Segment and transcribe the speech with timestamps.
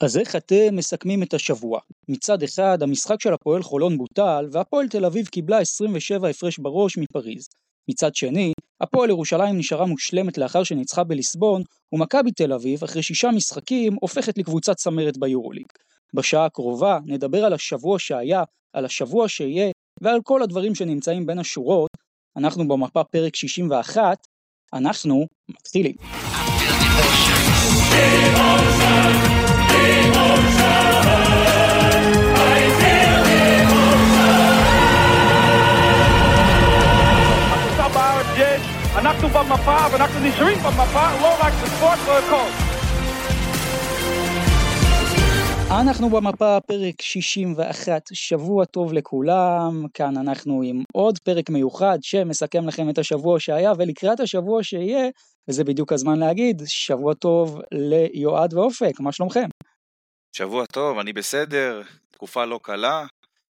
[0.00, 1.80] אז איך אתם מסכמים את השבוע?
[2.08, 7.48] מצד אחד, המשחק של הפועל חולון בוטל, והפועל תל אביב קיבלה 27 הפרש בראש מפריז.
[7.90, 13.96] מצד שני, הפועל ירושלים נשארה מושלמת לאחר שניצחה בליסבון, ומכבי תל אביב, אחרי שישה משחקים,
[14.00, 15.66] הופכת לקבוצת צמרת ביורוליג.
[16.14, 18.42] בשעה הקרובה נדבר על השבוע שהיה,
[18.72, 19.70] על השבוע שיהיה,
[20.00, 21.90] ועל כל הדברים שנמצאים בין השורות.
[22.36, 24.18] אנחנו במפה פרק 61,
[24.72, 25.94] אנחנו מתחילים.
[38.98, 42.50] אנחנו במפה ואנחנו נשארים במפה לא רק בספורט, לא הכל.
[45.80, 52.90] אנחנו במפה, פרק 61, שבוע טוב לכולם, כאן אנחנו עם עוד פרק מיוחד שמסכם לכם
[52.90, 55.08] את השבוע שהיה ולקראת השבוע שיהיה,
[55.48, 59.48] וזה בדיוק הזמן להגיד, שבוע טוב ליועד ואופק, מה שלומכם?
[60.36, 63.06] שבוע טוב, אני בסדר, תקופה לא קלה,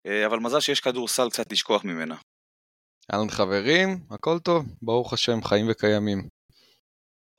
[0.06, 2.14] אה, אבל מזל שיש כדורסל קצת לשכוח ממנה.
[3.12, 6.28] אהלן חברים, הכל טוב, ברוך השם, חיים וקיימים.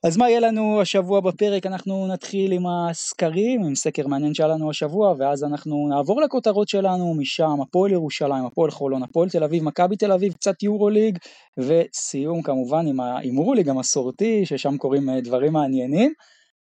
[0.06, 1.66] אז מה יהיה לנו השבוע בפרק?
[1.66, 7.14] אנחנו נתחיל עם הסקרים, עם סקר מעניין שהיה לנו השבוע, ואז אנחנו נעבור לכותרות שלנו,
[7.14, 11.18] משם הפועל ירושלים, הפועל חולון, הפועל תל אביב, מכבי תל אביב, קצת יורוליג,
[11.58, 16.12] וסיום כמובן עם ההימורוליג המסורתי, ששם קורים אה, דברים מעניינים.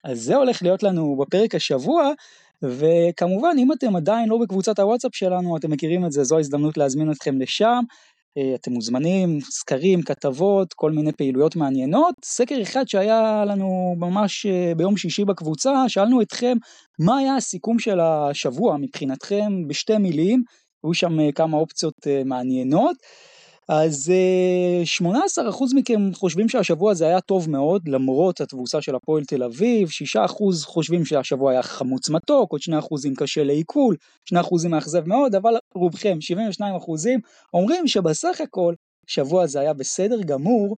[0.04, 2.12] אז זה הולך להיות לנו בפרק השבוע,
[2.64, 7.12] וכמובן אם אתם עדיין לא בקבוצת הוואטסאפ שלנו, אתם מכירים את זה, זו ההזדמנות להזמין
[7.12, 7.84] אתכם לשם.
[8.38, 12.16] אה, אתם מוזמנים, סקרים, כתבות, כל מיני פעילויות מעניינות.
[12.24, 16.58] סקר אחד שהיה לנו ממש אה, ביום שישי בקבוצה, שאלנו אתכם
[17.00, 20.44] מה היה הסיכום של השבוע מבחינתכם בשתי מילים,
[20.84, 22.96] היו שם אה, כמה אופציות מעניינות.
[23.70, 24.12] אז
[25.00, 30.22] 18% מכם חושבים שהשבוע הזה היה טוב מאוד, למרות התבוסה של הפועל תל אביב, 6%
[30.64, 32.74] חושבים שהשבוע היה חמוץ מתוק, עוד 2%
[33.18, 33.96] קשה לעיכול,
[34.34, 34.38] 2%
[34.70, 36.18] מאכזב מאוד, אבל רובכם,
[36.60, 36.64] 72%
[37.54, 38.74] אומרים שבסך הכל,
[39.08, 40.78] שבוע הזה היה בסדר גמור,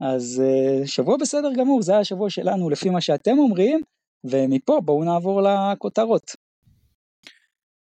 [0.00, 0.42] אז
[0.86, 3.80] שבוע בסדר גמור, זה היה השבוע שלנו לפי מה שאתם אומרים,
[4.24, 6.36] ומפה בואו נעבור לכותרות.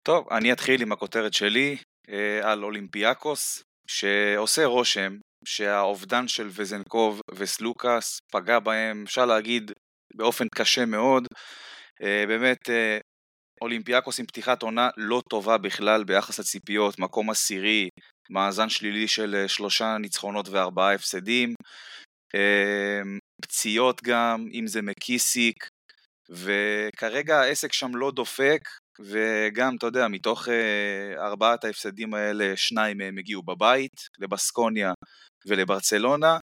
[0.03, 1.77] טוב, אני אתחיל עם הכותרת שלי
[2.09, 3.65] אה, על אולימפיאקוס.
[3.91, 9.73] שעושה רושם שהאובדן של וזנקוב וסלוקאס פגע בהם, אפשר להגיד,
[10.15, 11.27] באופן קשה מאוד.
[12.03, 12.99] אה, באמת, אה,
[13.63, 17.89] אולימפיאקוס עם פתיחת עונה לא טובה בכלל ביחס לציפיות, מקום עשירי,
[18.31, 21.55] מאזן שלילי של אה, שלושה ניצחונות וארבעה הפסדים.
[23.43, 25.69] פציעות גם, אם זה מקיסיק,
[26.31, 28.61] וכרגע העסק שם לא דופק,
[29.01, 34.93] וגם, אתה יודע, מתוך uh, ארבעת ההפסדים האלה, שניים מהם הגיעו בבית, לבסקוניה
[35.47, 36.39] ולברצלונה.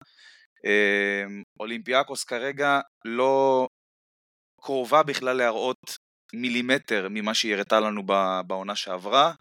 [0.65, 3.67] Uh, אולימפיאקוס כרגע לא
[4.61, 5.97] קרובה בכלל להראות
[6.33, 8.03] מילימטר ממה שהיא הראתה לנו
[8.47, 9.33] בעונה שעברה.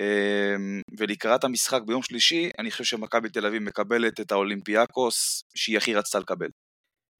[0.00, 5.94] Uh, ולקראת המשחק ביום שלישי, אני חושב שמכבי תל אביב מקבלת את האולימפיאקוס שהיא הכי
[5.94, 6.48] רצתה לקבל.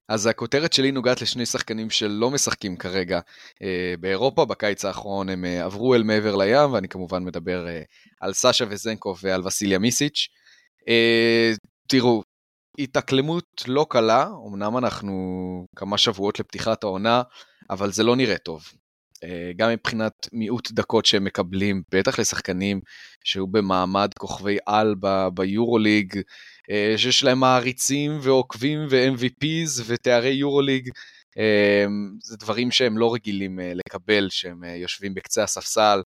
[0.09, 3.21] אז הכותרת שלי נוגעת לשני שחקנים שלא משחקים כרגע
[3.63, 7.83] אה, באירופה, בקיץ האחרון הם אה, עברו אל מעבר לים, ואני כמובן מדבר אה,
[8.21, 10.29] על סאשה וזנקוב ועל וסיליה מיסיץ'.
[10.89, 11.53] אה,
[11.89, 12.23] תראו,
[12.79, 17.23] התאקלמות לא קלה, אמנם אנחנו כמה שבועות לפתיחת העונה,
[17.71, 18.65] אבל זה לא נראה טוב.
[19.25, 22.81] אה, גם מבחינת מיעוט דקות שהם מקבלים, בטח לשחקנים
[23.25, 24.95] שהיו במעמד כוכבי על
[25.35, 26.23] ביורוליג, אה,
[26.97, 30.91] שיש להם מעריצים ועוקבים ו-MVPs ותארי יורוליג,
[31.39, 31.87] אה,
[32.23, 36.03] זה דברים שהם לא רגילים לקבל, שהם יושבים בקצה הספסל,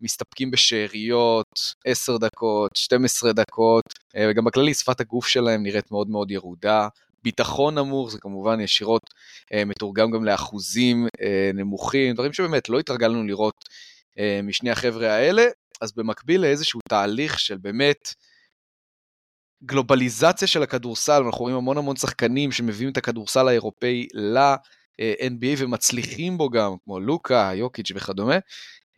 [0.00, 3.84] מסתפקים בשאריות, 10 דקות, 12 דקות,
[4.16, 6.88] וגם בכללי שפת הגוף שלהם נראית מאוד מאוד ירודה.
[7.22, 9.02] ביטחון נמוך, זה כמובן ישירות
[9.52, 13.64] אה, מתורגם גם לאחוזים אה, נמוכים, דברים שבאמת לא התרגלנו לראות
[14.18, 15.44] אה, משני החבר'ה האלה,
[15.80, 18.14] אז במקביל לאיזשהו תהליך של באמת
[19.64, 26.50] גלובליזציה של הכדורסל, אנחנו רואים המון המון שחקנים שמביאים את הכדורסל האירופאי ל-NBA ומצליחים בו
[26.50, 28.38] גם, כמו לוקה, יוקיץ' וכדומה,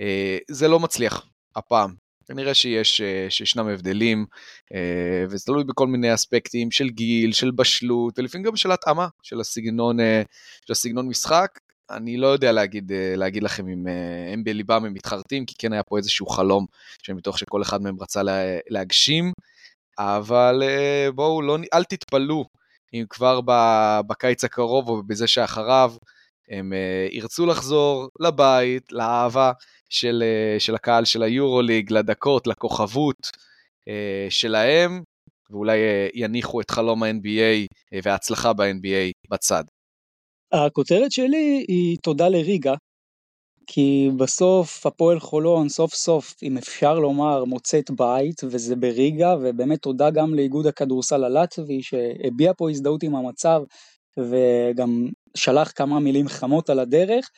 [0.01, 1.27] אה, זה לא מצליח
[1.57, 1.95] הפעם.
[2.27, 4.27] כנראה שיש, אה, שישנם הבדלים,
[4.75, 9.41] אה, וזה תלוי בכל מיני אספקטים של גיל, של בשלות, ולפעמים גם של התאמה של
[9.41, 9.97] הסגנון,
[10.67, 11.59] של הסגנון משחק.
[11.91, 13.87] אני לא יודע להגיד, להגיד לכם אם
[14.33, 16.67] הם בליבם הם מתחרטים, כי כן היה פה איזשהו חלום
[17.03, 18.23] שמתוך שכל אחד מהם רצה
[18.69, 19.33] להגשים,
[19.99, 20.63] אבל
[21.15, 22.45] בואו, לא, אל תתפלאו
[22.95, 23.41] אם כבר
[24.07, 25.93] בקיץ הקרוב או בזה שאחריו
[26.51, 26.73] הם
[27.11, 29.53] ירצו לחזור לבית, לאהבה,
[29.93, 33.31] של, אה, של הקהל של היורוליג, לדקות, לכוכבות
[33.89, 35.03] אה, שלהם,
[35.51, 37.67] ואולי אה, יניחו את חלום ה-NBA
[38.03, 39.65] וההצלחה ב-NBA בצד.
[40.53, 42.75] הכותרת שלי היא תודה לריגה.
[43.67, 50.11] כי בסוף הפועל חולון סוף סוף, אם אפשר לומר, מוצאת בית, וזה בריגה, ובאמת תודה
[50.11, 53.63] גם לאיגוד הכדורסל הלטבי שהביע פה הזדהות עם המצב,
[54.19, 57.31] וגם שלח כמה מילים חמות על הדרך.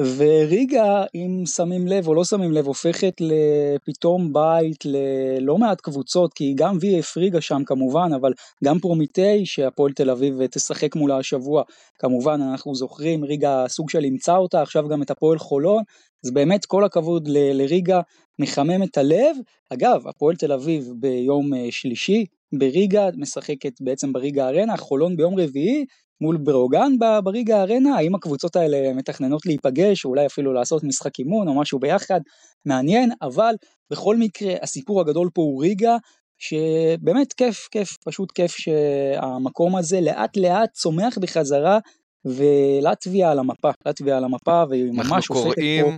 [0.00, 6.54] וריגה, אם שמים לב או לא שמים לב, הופכת לפתאום בית ללא מעט קבוצות, כי
[6.56, 8.32] גם VF ריגה שם כמובן, אבל
[8.64, 11.62] גם פרומיטי שהפועל תל אביב תשחק מולה השבוע,
[11.98, 15.82] כמובן אנחנו זוכרים, ריגה סוג של אימצה אותה, עכשיו גם את הפועל חולון,
[16.24, 18.00] אז באמת כל הכבוד ל- לריגה,
[18.38, 19.36] מחמם את הלב.
[19.70, 25.84] אגב, הפועל תל אביב ביום אה, שלישי, בריגה, משחקת בעצם בריגה ארנה, חולון ביום רביעי,
[26.20, 26.92] מול ברוגן
[27.24, 31.78] בריגה ארנה, האם הקבוצות האלה מתכננות להיפגש, או אולי אפילו לעשות משחק אימון או משהו
[31.78, 32.20] ביחד,
[32.66, 33.54] מעניין, אבל
[33.90, 35.96] בכל מקרה הסיפור הגדול פה הוא ריגה,
[36.38, 41.78] שבאמת כיף, כיף, פשוט כיף שהמקום הזה לאט לאט צומח בחזרה,
[42.24, 45.90] ולטביה על המפה, לטביה על המפה, והיא ממש הופכת פה...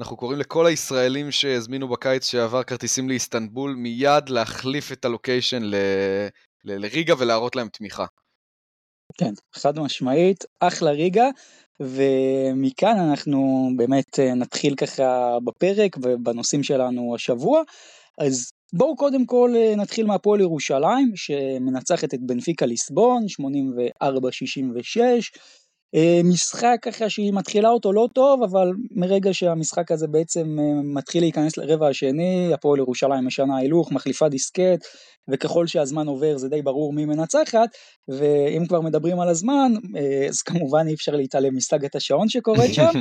[0.00, 5.74] אנחנו קוראים לכל הישראלים שהזמינו בקיץ שעבר כרטיסים לאיסטנבול מיד להחליף את הלוקיישן ל...
[6.64, 6.78] ל...
[6.78, 8.04] לריגה ולהראות להם תמיכה.
[9.18, 11.28] כן, חד משמעית, אחלה ריגה,
[11.80, 17.62] ומכאן אנחנו באמת אה, נתחיל ככה בפרק ובנושאים שלנו השבוע.
[18.18, 23.24] אז בואו קודם כל אה, נתחיל מהפועל ירושלים, שמנצחת את בנפיקה ליסבון,
[24.02, 24.04] 84-66.
[25.94, 31.22] אה, משחק ככה שהיא מתחילה אותו לא טוב, אבל מרגע שהמשחק הזה בעצם אה, מתחיל
[31.22, 34.84] להיכנס לרבע השני, הפועל ירושלים משנה הילוך, מחליפה דיסקט,
[35.28, 37.68] וככל שהזמן עובר זה די ברור מי מנצחת,
[38.08, 42.90] ואם כבר מדברים על הזמן, אה, אז כמובן אי אפשר להתעלם מסגת השעון שקורית שם.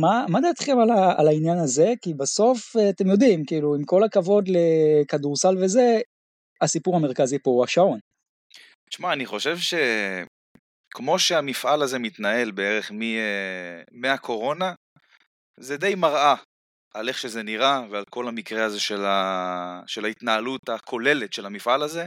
[0.00, 1.92] מה, מה דעתכם על, ה, על העניין הזה?
[2.02, 6.00] כי בסוף, אתם יודעים, כאילו, עם כל הכבוד לכדורסל וזה,
[6.60, 7.98] הסיפור המרכזי פה הוא השעון.
[8.90, 9.74] תשמע, אני חושב ש...
[10.90, 14.72] כמו שהמפעל הזה מתנהל בערך מ, אה, מהקורונה,
[15.60, 16.34] זה די מראה
[16.94, 21.82] על איך שזה נראה ועל כל המקרה הזה של, ה, של ההתנהלות הכוללת של המפעל
[21.82, 22.06] הזה.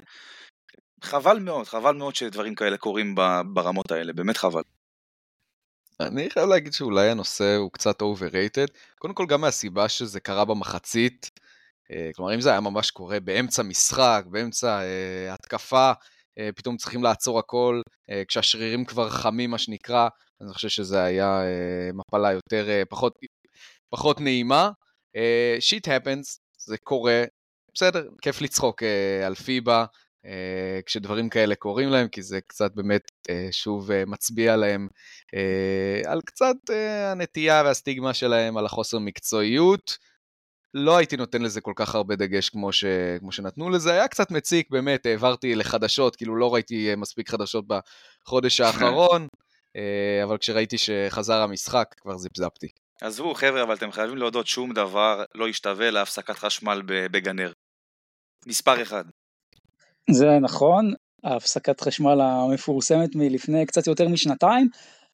[1.03, 3.15] חבל מאוד, חבל מאוד שדברים כאלה קורים
[3.53, 4.61] ברמות האלה, באמת חבל.
[6.01, 8.67] אני חייב להגיד שאולי הנושא הוא קצת overrated,
[8.99, 11.31] קודם כל גם מהסיבה שזה קרה במחצית,
[11.91, 15.93] אה, כלומר אם זה היה ממש קורה באמצע משחק, באמצע uh, התקפה, אה,
[16.55, 20.07] פתאום צריכים לעצור הכל, אה, כשהשרירים כבר חמים מה שנקרא,
[20.41, 23.15] אז אני חושב שזה היה אה, מפלה יותר, פחות,
[23.89, 24.69] פחות נעימה.
[25.59, 27.23] שיט הפנס, זה קורה,
[27.73, 28.83] בסדר, כיף לצחוק
[29.25, 29.85] על פיבה,
[30.85, 33.01] כשדברים כאלה קורים להם, כי זה קצת באמת
[33.51, 34.87] שוב מצביע להם
[36.05, 36.55] על קצת
[37.11, 39.97] הנטייה והסטיגמה שלהם, על החוסר מקצועיות.
[40.73, 42.85] לא הייתי נותן לזה כל כך הרבה דגש כמו, ש...
[43.19, 48.61] כמו שנתנו לזה, היה קצת מציק, באמת, העברתי לחדשות, כאילו לא ראיתי מספיק חדשות בחודש
[48.61, 49.27] האחרון,
[49.75, 52.67] אה, אבל כשראיתי שחזר המשחק, כבר זיפזפתי.
[53.01, 57.51] עזבו, חבר'ה, אבל אתם חייבים להודות, שום דבר לא ישתווה להפסקת חשמל בגנר.
[58.47, 59.03] מספר אחד.
[60.11, 64.69] זה נכון, ההפסקת חשמל המפורסמת מלפני קצת יותר משנתיים,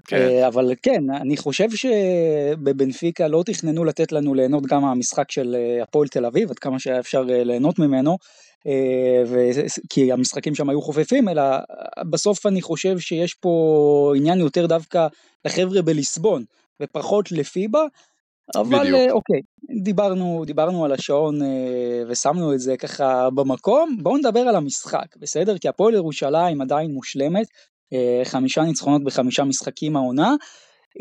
[0.07, 0.15] כן.
[0.15, 5.83] אה, אבל כן, אני חושב שבבנפיקה לא תכננו לתת לנו ליהנות גם מהמשחק של אה,
[5.83, 8.17] הפועל תל אביב, עד כמה שהיה אפשר אה, ליהנות ממנו,
[9.89, 11.43] כי המשחקים שם היו חופפים, אלא
[12.09, 15.07] בסוף אני חושב שיש פה עניין יותר דווקא
[15.45, 16.43] לחבר'ה בליסבון,
[16.81, 17.81] ופחות לפיבה,
[18.55, 19.11] אבל בדיוק.
[19.11, 19.41] אוקיי,
[19.83, 21.39] דיברנו, דיברנו על השעון
[22.09, 25.57] ושמנו את זה ככה במקום, בואו נדבר על המשחק, בסדר?
[25.57, 27.47] כי הפועל ירושלים עדיין מושלמת,
[28.23, 30.35] חמישה ניצחונות בחמישה משחקים העונה.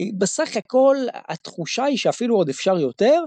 [0.00, 0.96] אה, בסך הכל
[1.28, 3.20] התחושה היא שאפילו עוד אפשר יותר,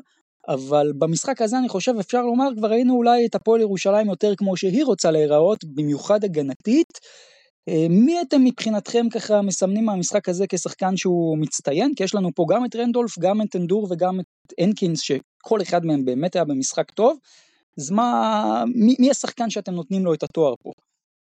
[0.47, 4.57] אבל במשחק הזה אני חושב אפשר לומר כבר ראינו אולי את הפועל ירושלים יותר כמו
[4.57, 6.99] שהיא רוצה להיראות, במיוחד הגנתית.
[7.69, 11.95] אה, מי אתם מבחינתכם ככה מסמנים מהמשחק הזה כשחקן שהוא מצטיין?
[11.95, 15.85] כי יש לנו פה גם את רנדולף, גם את אנדור וגם את אנקינס, שכל אחד
[15.85, 17.17] מהם באמת היה במשחק טוב.
[17.77, 20.71] אז מה, מי, מי השחקן שאתם נותנים לו את התואר פה?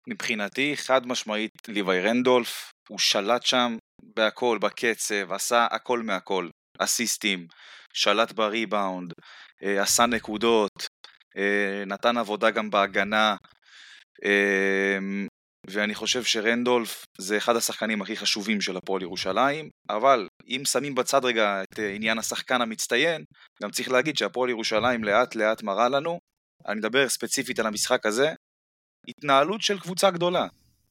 [0.08, 3.76] מבחינתי חד משמעית ליוואי רנדולף, הוא שלט שם
[4.16, 7.46] בהכל, בקצב, עשה הכל מהכל, אסיסטים,
[7.92, 9.12] שלט בריבאונד,
[9.62, 10.86] אה, עשה נקודות,
[11.36, 13.36] אה, נתן עבודה גם בהגנה,
[14.24, 15.26] אמ,
[15.66, 21.24] ואני חושב שרנדולף זה אחד השחקנים הכי חשובים של הפועל ירושלים, אבל אם שמים בצד
[21.24, 23.24] רגע את אה, עניין השחקן המצטיין,
[23.62, 26.18] גם צריך להגיד שהפועל ירושלים לאט לאט מראה לנו,
[26.68, 28.34] אני מדבר ספציפית על המשחק הזה,
[29.08, 30.46] התנהלות של קבוצה גדולה.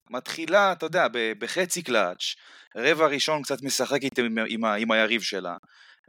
[0.10, 1.08] מתחילה, אתה יודע,
[1.40, 2.36] בחצי קלאץ',
[2.76, 5.58] רבע ראשון קצת משחקת עם, עם, עם היריב שלה,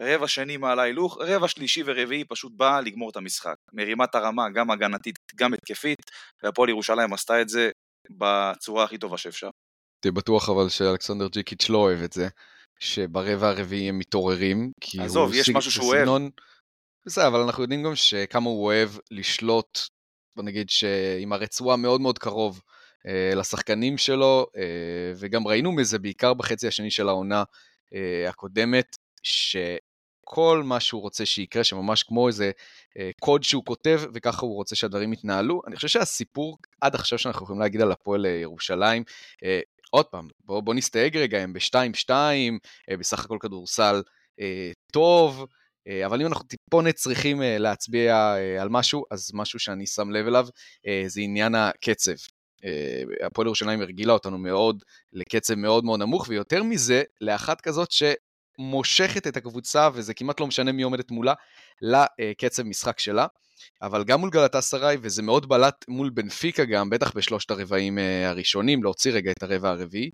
[0.00, 3.54] רבע שני מעלה הילוך, רבע שלישי ורביעי פשוט באה לגמור את המשחק.
[3.72, 5.98] מרימה את הרמה, גם הגנתית, גם התקפית,
[6.42, 7.70] והפועל ירושלים עשתה את זה
[8.10, 9.50] בצורה הכי טובה שאפשר.
[10.00, 12.28] תהיה בטוח אבל שאלכסנדר ג'יקיץ' לא אוהב את זה.
[12.80, 14.72] שברבע הרביעי הם מתעוררים.
[14.98, 16.08] עזוב, יש משהו שהוא אוהב.
[17.06, 19.78] בסדר, אבל אנחנו יודעים גם שכמה הוא אוהב לשלוט,
[20.36, 22.62] בוא נגיד שעם הרצועה מאוד מאוד קרוב
[23.06, 24.62] אה, לשחקנים שלו, אה,
[25.16, 27.44] וגם ראינו מזה בעיקר בחצי השני של העונה
[27.94, 32.50] אה, הקודמת, שכל מה שהוא רוצה שיקרה, שממש כמו איזה
[33.20, 35.62] קוד שהוא כותב, וככה הוא רוצה שהדברים יתנהלו.
[35.66, 39.02] אני חושב שהסיפור עד עכשיו שאנחנו יכולים להגיד על הפועל ירושלים,
[39.90, 44.02] עוד פעם, בואו בוא נסתייג רגע, הם ב-2-2, אה, בסך הכל כדורסל
[44.92, 45.46] טוב,
[46.06, 50.26] אבל אם אנחנו טיפונת צריכים אה, להצביע אה, על משהו, אז משהו שאני שם לב
[50.26, 50.46] אליו
[51.06, 52.12] זה עניין הקצב.
[53.26, 54.82] הפועל ירושלים הרגילה אותנו מאוד
[55.12, 60.72] לקצב מאוד מאוד נמוך, ויותר מזה, לאחת כזאת שמושכת את הקבוצה, וזה כמעט לא משנה
[60.72, 61.34] מי עומדת מולה,
[61.82, 63.26] לקצב משחק שלה.
[63.82, 68.82] אבל גם מול גלתה סראי, וזה מאוד בלט מול בנפיקה גם, בטח בשלושת הרבעים הראשונים,
[68.82, 70.10] להוציא רגע את הרבע הרביעי,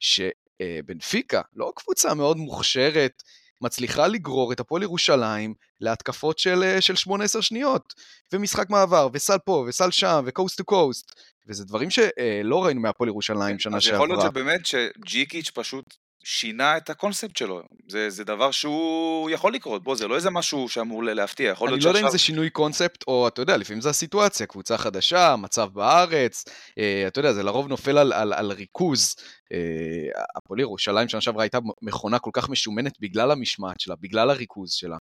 [0.00, 3.22] שבנפיקה, לא קבוצה מאוד מוכשרת,
[3.60, 7.94] מצליחה לגרור את הפועל ירושלים להתקפות של, אה, של 18 שניות,
[8.32, 11.12] ומשחק מעבר, וסל פה, וסל שם, וקוסט טו קוסט,
[11.48, 13.98] וזה דברים שלא ראינו מהפועל ירושלים כן, שנה שעברה.
[13.98, 15.94] אז יכול להיות שבאמת שג'יקיץ' פשוט
[16.24, 17.62] שינה את הקונספט שלו.
[17.88, 21.50] זה, זה דבר שהוא יכול לקרות, בוא, זה לא איזה משהו שאמור להפתיע.
[21.50, 24.78] יכול אני לא יודע אם זה שינוי קונספט, או אתה יודע, לפעמים זה הסיטואציה, קבוצה
[24.78, 26.44] חדשה, מצב בארץ,
[26.78, 29.14] אה, אתה יודע, זה לרוב נופל על, על, על ריכוז.
[29.52, 34.72] אה, הפועל ירושלים שנה שעברה הייתה מכונה כל כך משומנת בגלל המשמעת שלה, בגלל הריכוז
[34.72, 34.96] שלה.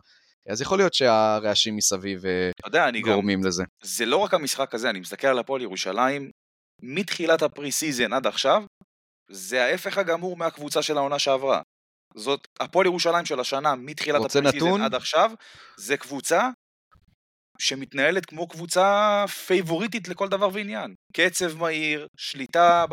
[0.49, 3.65] אז יכול להיות שהרעשים מסביב אה, יודע, גורמים גם, לזה.
[3.83, 6.31] זה לא רק המשחק הזה, אני מסתכל על הפועל ירושלים,
[6.83, 8.63] מתחילת ה preseason עד עכשיו,
[9.31, 11.63] זה ההפך הגמור מהקבוצה של העונה שעברה.
[12.15, 15.31] זאת הפועל ירושלים של השנה, מתחילת ה preseason עד עכשיו,
[15.77, 16.49] זה קבוצה
[17.59, 20.95] שמתנהלת כמו קבוצה פייבוריטית לכל דבר ועניין.
[21.13, 22.85] קצב מהיר, שליטה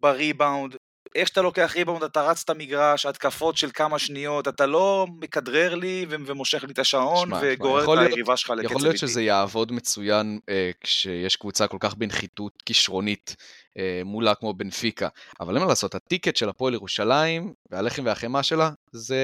[0.00, 0.76] בריבאונד,
[1.14, 5.74] איך שאתה לוקח ריבאונד אתה רץ את המגרש, התקפות של כמה שניות, אתה לא מכדרר
[5.74, 8.74] לי ומושך לי את השעון שמה, וגורר את היריבה שלך לקצב איתי.
[8.74, 13.36] יכול להיות שזה יעבוד מצוין אה, כשיש קבוצה כל כך בנחיתות כישרונית
[13.78, 15.08] אה, מולה כמו בנפיקה,
[15.40, 19.16] אבל אין מה לעשות, הטיקט של הפועל ירושלים והלחם והחמאה שלה זה...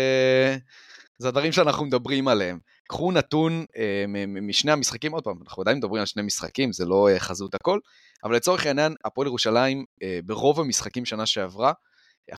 [1.18, 2.58] זה הדברים שאנחנו מדברים עליהם.
[2.88, 7.08] קחו נתון אה, משני המשחקים, עוד פעם, אנחנו עדיין מדברים על שני משחקים, זה לא
[7.08, 7.78] אה, חזות הכל,
[8.24, 11.72] אבל לצורך העניין, הפועל ירושלים, אה, ברוב המשחקים שנה שעברה,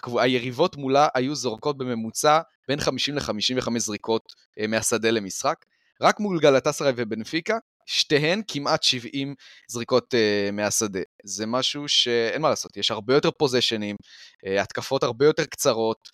[0.05, 4.23] היריבות מולה היו זורקות בממוצע בין 50 ל-55 זריקות
[4.69, 5.65] מהשדה למשחק.
[6.01, 9.35] רק מול גלטסראי ובנפיקה, שתיהן כמעט 70
[9.69, 11.01] זריקות uh, מהשדה.
[11.25, 16.09] זה משהו שאין מה לעשות, יש הרבה יותר פוזיישנים, uh, התקפות הרבה יותר קצרות.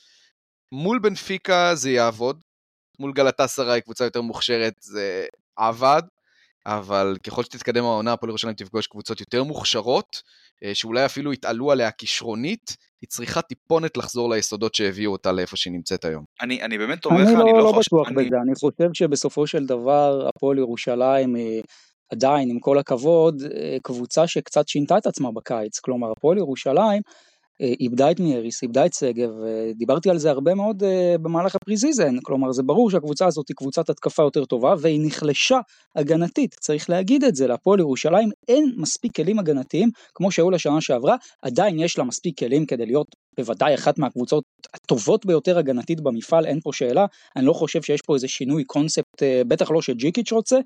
[0.73, 2.41] מול בנפיקה זה יעבוד,
[2.99, 6.03] מול גלטסראי, קבוצה יותר מוכשרת, זה עבד,
[6.67, 10.23] אבל ככל שתתקדם העונה, הפועל ירושלים תפגוש קבוצות יותר מוכשרות,
[10.65, 15.73] אה, שאולי אפילו יתעלו עליה כישרונית, היא צריכה טיפונת לחזור ליסודות שהביאו אותה לאיפה שהיא
[15.73, 16.25] נמצאת היום.
[16.41, 17.97] אני, אני באמת תומך, אני, אני לא, לא, לא חושב...
[17.97, 18.15] בטוח אני...
[18.17, 21.61] בזה, אני חושב שבסופו של דבר הפועל ירושלים אה,
[22.13, 27.03] עדיין, עם כל הכבוד, אה, קבוצה שקצת שינתה את עצמה בקיץ, כלומר הפועל ירושלים
[27.61, 29.31] איבדה את מיאריס, איבדה את שגב,
[29.75, 33.91] דיברתי על זה הרבה מאוד אה, במהלך הפריזיזן, כלומר זה ברור שהקבוצה הזאת היא קבוצת
[33.91, 35.59] התקפה יותר טובה והיא נחלשה
[35.97, 41.17] הגנתית, צריך להגיד את זה, להפועל ירושלים אין מספיק כלים הגנתיים כמו שהיו לשנה שעברה,
[41.43, 43.07] עדיין יש לה מספיק כלים כדי להיות
[43.37, 44.45] בוודאי אחת מהקבוצות
[44.75, 47.07] הטובות ביותר הגנתית במפעל, אין פה שאלה,
[47.37, 50.59] אני לא חושב שיש פה איזה שינוי קונספט, אה, בטח לא שג'יקיץ' רוצה,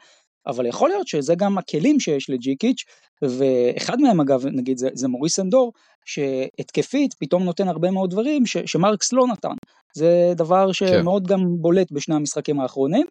[0.48, 2.84] אבל יכול להיות שזה גם הכלים שיש לג'יקיץ',
[3.22, 5.72] ואחד מהם אגב, נגיד זה, זה מוריס אנדור,
[6.04, 9.54] שהתקפית פתאום נותן הרבה מאוד דברים ש, שמרקס לא נתן.
[9.94, 10.72] זה דבר כן.
[10.72, 11.34] שמאוד כן.
[11.34, 13.06] גם בולט בשני המשחקים האחרונים.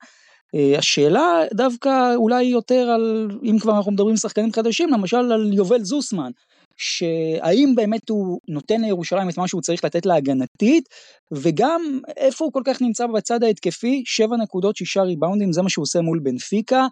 [0.55, 5.83] אה, השאלה דווקא אולי יותר על, אם כבר אנחנו מדברים שחקנים חדשים, למשל על יובל
[5.83, 6.31] זוסמן,
[6.77, 10.89] שהאם באמת הוא נותן לירושלים את מה שהוא צריך לתת להגנתית,
[11.31, 15.83] וגם איפה הוא כל כך נמצא בצד ההתקפי, 7 נקודות, 6 ריבאונדים, זה מה שהוא
[15.83, 16.87] עושה מול בנפיקה.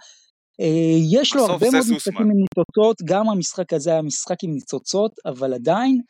[0.61, 5.11] אה, יש לו הרבה מאוד משחקים עם ניצוצות, גם המשחק הזה היה משחק עם ניצוצות,
[5.25, 6.01] אבל עדיין,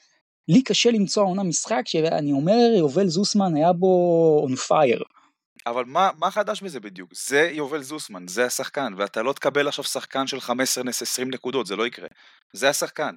[0.48, 5.04] לי קשה למצוא העונה משחק שאני אומר, יובל זוסמן היה בו on fire.
[5.68, 7.10] אבל מה, מה חדש בזה בדיוק?
[7.14, 10.52] זה יובל זוסמן, זה השחקן, ואתה לא תקבל עכשיו שחקן של 15-20
[11.26, 12.08] נקודות, זה לא יקרה.
[12.54, 13.16] זה השחקן.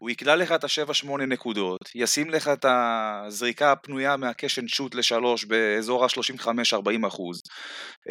[0.00, 4.94] הוא יקלע לך את ה-7-8 נקודות, ישים לך את הזריקה הפנויה מה catch and shoot
[4.94, 7.42] לשלוש באזור ה-35-40 אחוז,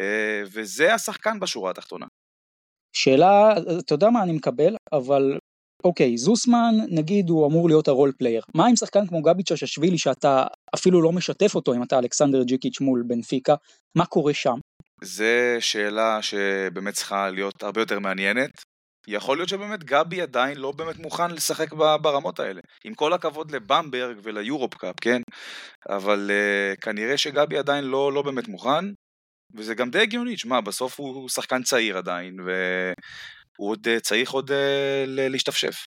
[0.00, 2.06] אה, וזה השחקן בשורה התחתונה.
[2.92, 5.38] שאלה, אתה יודע מה אני מקבל, אבל
[5.84, 8.42] אוקיי, זוסמן נגיד הוא אמור להיות ה role player.
[8.54, 12.80] מה עם שחקן כמו גבי צ'אצ'אשווילי שאתה אפילו לא משתף אותו אם אתה אלכסנדר ג'יקיץ'
[12.80, 13.54] מול בנפיקה,
[13.96, 14.54] מה קורה שם?
[15.02, 18.50] זה שאלה שבאמת צריכה להיות הרבה יותר מעניינת.
[19.08, 22.60] יכול להיות שבאמת גבי עדיין לא באמת מוכן לשחק ברמות האלה.
[22.84, 25.22] עם כל הכבוד לבמברג וליורופ קאפ, כן?
[25.88, 28.84] אבל uh, כנראה שגבי עדיין לא, לא באמת מוכן,
[29.54, 34.50] וזה גם די הגיוני, שמע, בסוף הוא שחקן צעיר עדיין, והוא עוד uh, צריך עוד
[34.50, 34.54] uh,
[35.06, 35.86] להשתפשף.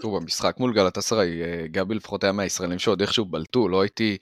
[0.00, 4.16] תראו, במשחק מול גלתסראי, אה, גבי לפחות היה מהישראלים שעוד איכשהו בלטו, לא הייתי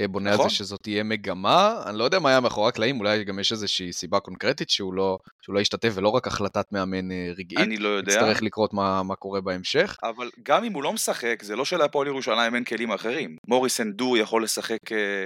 [0.00, 0.32] אה, בונה נכון.
[0.32, 0.66] על זה נכון.
[0.66, 1.82] שזאת תהיה מגמה.
[1.86, 5.18] אני לא יודע מה היה מאחורי הקלעים, אולי גם יש איזושהי סיבה קונקרטית שהוא לא,
[5.42, 7.68] שהוא לא ישתתף ולא רק החלטת מאמן אה, רגעית.
[7.68, 8.12] אני לא יודע.
[8.12, 9.96] יצטרך לקרות מה, מה קורה בהמשך.
[10.02, 13.36] אבל גם אם הוא לא משחק, זה לא שלהפועל ירושלים אין כלים אחרים.
[13.48, 14.78] מוריס אנדור יכול לשחק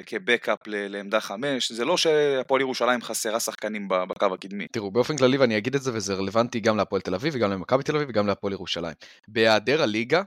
[0.07, 4.67] כבקאפ לעמדה חמש, זה לא שהפועל ירושלים חסרה שחקנים בקו הקדמי.
[4.73, 7.83] תראו, באופן כללי, ואני אגיד את זה, וזה רלוונטי גם להפועל תל אביב וגם למכבי
[7.83, 8.95] תל אביב וגם להפועל ירושלים.
[9.29, 10.23] בהיעדר הליגה,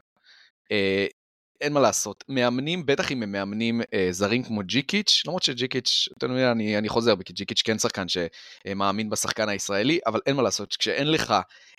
[0.71, 1.07] אה,
[1.61, 6.77] אין מה לעשות, מאמנים, בטח אם הם מאמנים אה, זרים כמו ג'יקיץ', למרות שג'יקיץ', אני,
[6.77, 11.11] אני חוזר בי, כי ג'יקיץ' כן שחקן שמאמין בשחקן הישראלי, אבל אין מה לעשות, כשאין
[11.11, 11.33] לך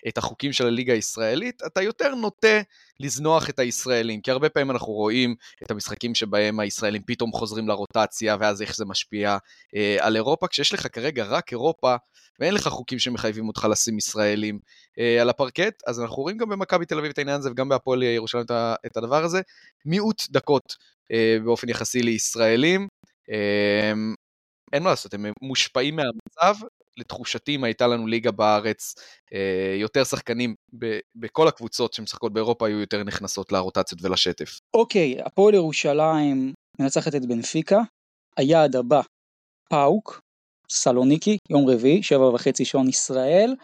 [0.07, 2.61] את החוקים של הליגה הישראלית, אתה יותר נוטה
[2.99, 8.37] לזנוח את הישראלים, כי הרבה פעמים אנחנו רואים את המשחקים שבהם הישראלים פתאום חוזרים לרוטציה,
[8.39, 9.37] ואז איך זה משפיע
[9.75, 11.95] אה, על אירופה, כשיש לך כרגע רק אירופה,
[12.39, 14.59] ואין לך חוקים שמחייבים אותך לשים ישראלים
[14.99, 18.03] אה, על הפרקט, אז אנחנו רואים גם במכבי תל אביב את העניין הזה, וגם בהפועל
[18.03, 18.45] ירושלים
[18.85, 19.41] את הדבר הזה,
[19.85, 20.75] מיעוט דקות
[21.11, 22.87] אה, באופן יחסי לישראלים.
[23.29, 23.93] אה,
[24.73, 26.65] אין מה לעשות, הם מושפעים מהמצב,
[26.97, 28.95] לתחושתי אם הייתה לנו ליגה בארץ,
[29.33, 34.59] אה, יותר שחקנים ב- בכל הקבוצות שמשחקות באירופה היו יותר נכנסות לרוטציות ולשטף.
[34.73, 37.81] אוקיי, הפועל ירושלים מנצחת את בנפיקה,
[38.37, 39.01] היעד הבא,
[39.69, 40.19] פאוק,
[40.71, 43.55] סלוניקי, יום רביעי, שבע וחצי שעון ישראל.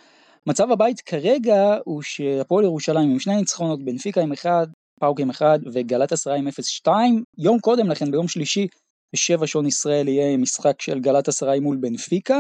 [0.47, 4.67] מצב הבית כרגע הוא שהפועל ירושלים עם שני ניצחונות, בנפיקה עם אחד,
[4.99, 6.47] פאוק עם אחד וגלאטסראיי עם
[6.87, 6.89] 0-2.
[7.37, 8.67] יום קודם לכן, ביום שלישי,
[9.13, 12.39] בשבע שעון ישראל יהיה משחק של גלאטסראיי מול בנפיקה.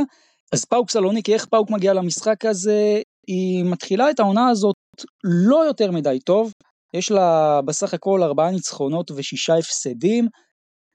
[0.53, 3.01] אז פאוק סלוניקי, איך פאוק מגיע למשחק הזה?
[3.27, 4.75] היא מתחילה את העונה הזאת
[5.23, 6.53] לא יותר מדי טוב.
[6.93, 10.27] יש לה בסך הכל ארבעה ניצחונות ושישה הפסדים.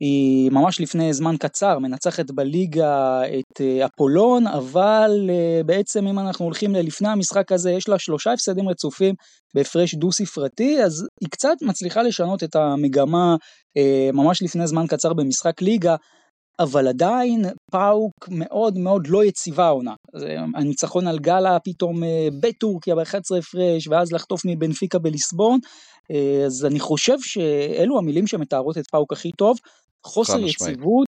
[0.01, 6.45] היא ממש לפני זמן קצר מנצחת בליגה את אה, אפולון, אבל אה, בעצם אם אנחנו
[6.45, 9.15] הולכים ללפני המשחק הזה, יש לה שלושה הפסדים רצופים
[9.55, 13.37] בהפרש דו ספרתי, אז היא קצת מצליחה לשנות את המגמה
[13.77, 15.97] אה, ממש לפני זמן קצר במשחק ליגה.
[16.61, 19.95] אבל עדיין פאוק מאוד מאוד לא יציבה העונה.
[20.55, 22.03] הניצחון על גאלה פתאום
[22.41, 25.59] בטורקיה ב-11 הפרש, ואז לחטוף מבנפיקה בליסבון.
[26.47, 29.57] אז אני חושב שאלו המילים שמתארות את פאוק הכי טוב.
[30.07, 31.07] חוסר יציבות.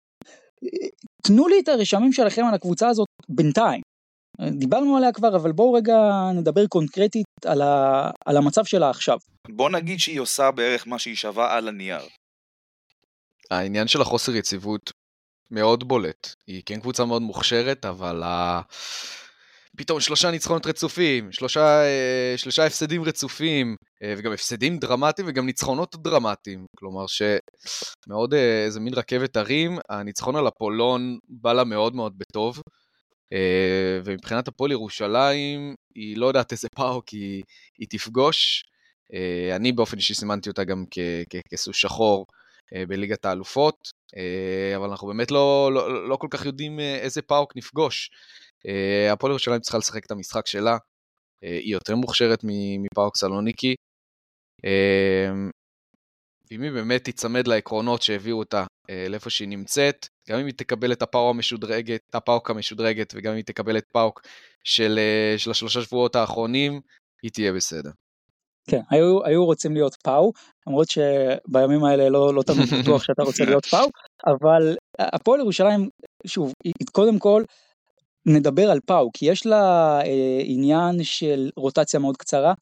[1.23, 3.82] תנו לי את הרשמים שלכם על הקבוצה הזאת בינתיים.
[4.49, 5.95] דיברנו עליה כבר, אבל בואו רגע
[6.36, 8.10] נדבר קונקרטית על, ה...
[8.25, 9.17] על המצב שלה עכשיו.
[9.49, 12.01] בוא נגיד שהיא עושה בערך מה שהיא שווה על הנייר.
[13.51, 14.91] העניין של החוסר יציבות
[15.51, 16.36] מאוד בולט.
[16.47, 18.62] היא כן קבוצה מאוד מוכשרת, אבל ה...
[19.78, 25.96] פתאום שלושה ניצחונות רצופים, שלושה, אה, שלושה הפסדים רצופים, אה, וגם הפסדים דרמטיים וגם ניצחונות
[25.96, 26.66] דרמטיים.
[26.78, 32.62] כלומר שמאוד אה, איזה מין רכבת הרים, הניצחון על אפולון בא לה מאוד מאוד בטוב.
[34.06, 37.44] ומבחינת הפועל ירושלים, היא לא יודעת איזה פאוק היא,
[37.80, 38.64] היא תפגוש.
[39.56, 40.84] אני באופן אישי סימנתי אותה גם
[41.50, 42.26] כסוס שחור
[42.88, 43.92] בליגת האלופות,
[44.76, 48.10] אבל אנחנו באמת לא, לא, לא כל כך יודעים איזה פאוק נפגוש.
[48.67, 50.78] אה, הפועל ירושלים צריכה לשחק את המשחק שלה,
[51.43, 52.39] אה, היא יותר מוכשרת
[52.80, 53.76] מפאוק סלוניקי.
[54.65, 55.32] אה,
[56.52, 58.65] ואם היא באמת תיצמד לעקרונות שהביאו אותה
[59.10, 63.45] לאיפה שהיא נמצאת, גם אם היא תקבל את הפאוק המשודרגת, הפאוק המשודרגת, וגם אם היא
[63.45, 64.21] תקבל את פאוק
[64.63, 65.00] של,
[65.38, 66.82] של השלושה שבועות האחרונים,
[67.24, 67.89] היא תהיה בסדר.
[68.67, 70.32] כן, היו, היו רוצים להיות פאו,
[70.67, 73.86] למרות שבימים האלה לא, לא תמיד בטוח שאתה רוצה להיות פאו,
[74.28, 75.89] אבל הפועל ירושלים,
[76.28, 77.43] שוב, היא קודם כל
[78.26, 82.54] נדבר על פאוק, כי יש לה אה, עניין של רוטציה מאוד קצרה,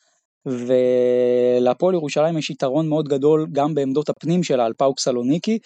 [0.45, 5.57] ולהפועל ירושלים יש יתרון מאוד גדול גם בעמדות הפנים שלה על פאוק סלוניקי,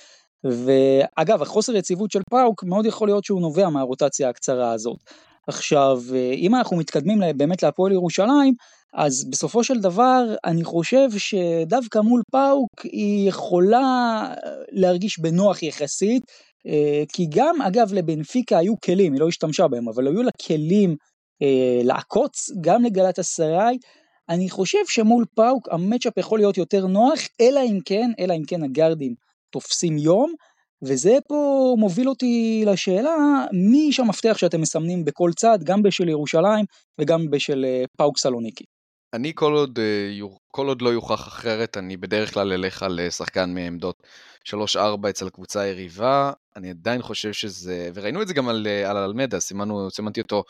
[0.44, 4.98] ואגב החוסר יציבות של פאוק מאוד יכול להיות שהוא נובע מהרוטציה הקצרה הזאת.
[5.48, 6.02] עכשיו
[6.34, 8.54] אם אנחנו מתקדמים באמת להפועל ירושלים
[8.94, 14.34] אז בסופו של דבר אני חושב שדווקא מול פאוק היא יכולה
[14.72, 16.34] להרגיש בנוח יחסית אה,
[17.14, 20.96] כי גם אגב לבנפיקה היו כלים, היא לא השתמשה בהם, אבל היו לה כלים
[21.42, 23.78] אה, לעקוץ גם לגלת אסריי.
[24.30, 28.64] אני חושב שמול פאוק המצ'אפ יכול להיות יותר נוח, אלא אם כן, אלא אם כן
[28.64, 29.14] הגארדים
[29.50, 30.34] תופסים יום,
[30.84, 36.66] וזה פה מוביל אותי לשאלה מי איש המפתח שאתם מסמנים בכל צד, גם בשל ירושלים
[37.02, 38.64] וגם בשל אה, פאוק סלוניקי.
[39.14, 39.80] אני כל עוד,
[40.48, 43.96] כל עוד לא יוכח אחרת, אני בדרך כלל אלך על שחקן מעמדות
[44.48, 49.40] 3-4 אצל הקבוצה היריבה, אני עדיין חושב שזה, וראינו את זה גם על, על אלמדה,
[49.40, 50.44] סימנו, סימנתי אותו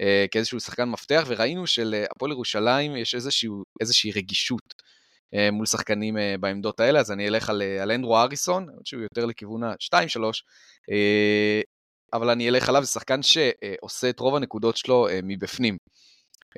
[0.00, 4.74] אה, כאיזשהו שחקן מפתח, וראינו שלהפועל ירושלים יש איזשהו, איזושהי רגישות
[5.34, 9.26] אה, מול שחקנים אה, בעמדות האלה, אז אני אלך על, על אנדרו אריסון, שהוא יותר
[9.26, 10.20] לכיוון ה-2-3,
[10.90, 11.60] אה,
[12.12, 15.76] אבל אני אלך עליו, זה שחקן שעושה את רוב הנקודות שלו אה, מבפנים.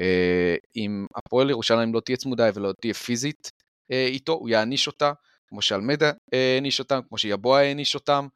[0.00, 3.50] אה, אם הפועל ירושלים לא תהיה צמודה ולא תהיה פיזית
[3.92, 5.12] אה, איתו, הוא יעניש אותה.
[5.52, 8.26] כמו שאלמדה העניש אותם, כמו שיבואה העניש אותם,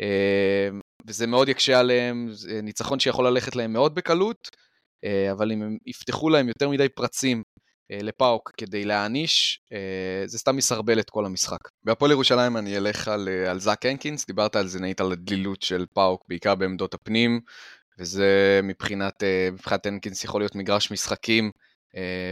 [0.00, 0.68] אה,
[1.06, 4.48] וזה מאוד יקשה עליהם, זה ניצחון שיכול ללכת להם מאוד בקלות,
[5.04, 7.42] אה, אבל אם הם יפתחו להם יותר מדי פרצים
[7.90, 9.60] אה, לפאוק כדי להעניש,
[10.26, 11.58] זה סתם יסרבל את כל המשחק.
[11.84, 15.86] בהפועל ירושלים אני אלך על, על זאק הנקינס, דיברת על זה נהיית על הדלילות של
[15.94, 17.40] פאוק, בעיקר בעמדות הפנים,
[17.98, 21.50] וזה מבחינת, מבחינת הנקינס יכול להיות מגרש משחקים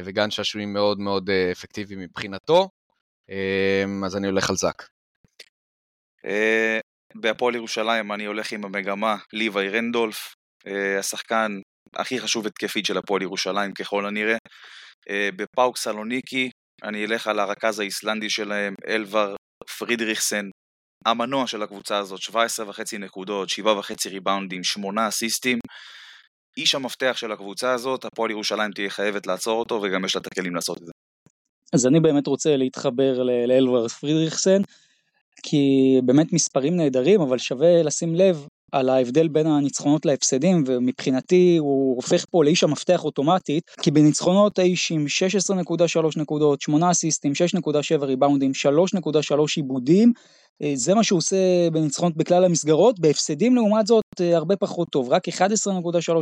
[0.05, 2.69] וגן שעשועים מאוד מאוד אפקטיבי מבחינתו.
[3.31, 4.89] אמ, אז אני הולך על זאק.
[6.27, 6.81] אה,
[7.15, 10.35] בהפועל ירושלים אני הולך עם המגמה ליוואי רנדולף,
[10.67, 11.53] אה, השחקן
[11.97, 14.37] הכי חשוב התקפית של הפועל ירושלים ככל הנראה.
[15.11, 16.51] אה, בפאוק סלוניקי
[16.85, 19.35] אני אלך על הרכז האיסלנדי שלהם, אלבר
[19.79, 20.49] פרידריכסן,
[21.07, 25.59] המנוע של הקבוצה הזאת, 17.5 נקודות, 7.5 ריבאונדים, 8 אסיסטים.
[26.57, 30.27] איש המפתח של הקבוצה הזאת, הפועל ירושלים תהיה חייבת לעצור אותו וגם יש לה את
[30.27, 30.93] הכלים לעשות את זה.
[31.73, 34.63] אז אני באמת רוצה להתחבר לאלברס פרידריכסן,
[35.43, 41.97] כי באמת מספרים נהדרים, אבל שווה לשים לב על ההבדל בין הניצחונות להפסדים, ומבחינתי הוא
[41.97, 48.53] הופך פה לאיש המפתח אוטומטית, כי בניצחונות האיש עם 16.3 נקודות, 8 אסיסטים, 6.7 ריבאונדים,
[48.55, 50.13] 3.3 עיבודים,
[50.75, 51.37] זה מה שהוא עושה
[51.73, 55.35] בניצחונות בכלל המסגרות, בהפסדים לעומת זאת אה, הרבה פחות טוב, רק 11.3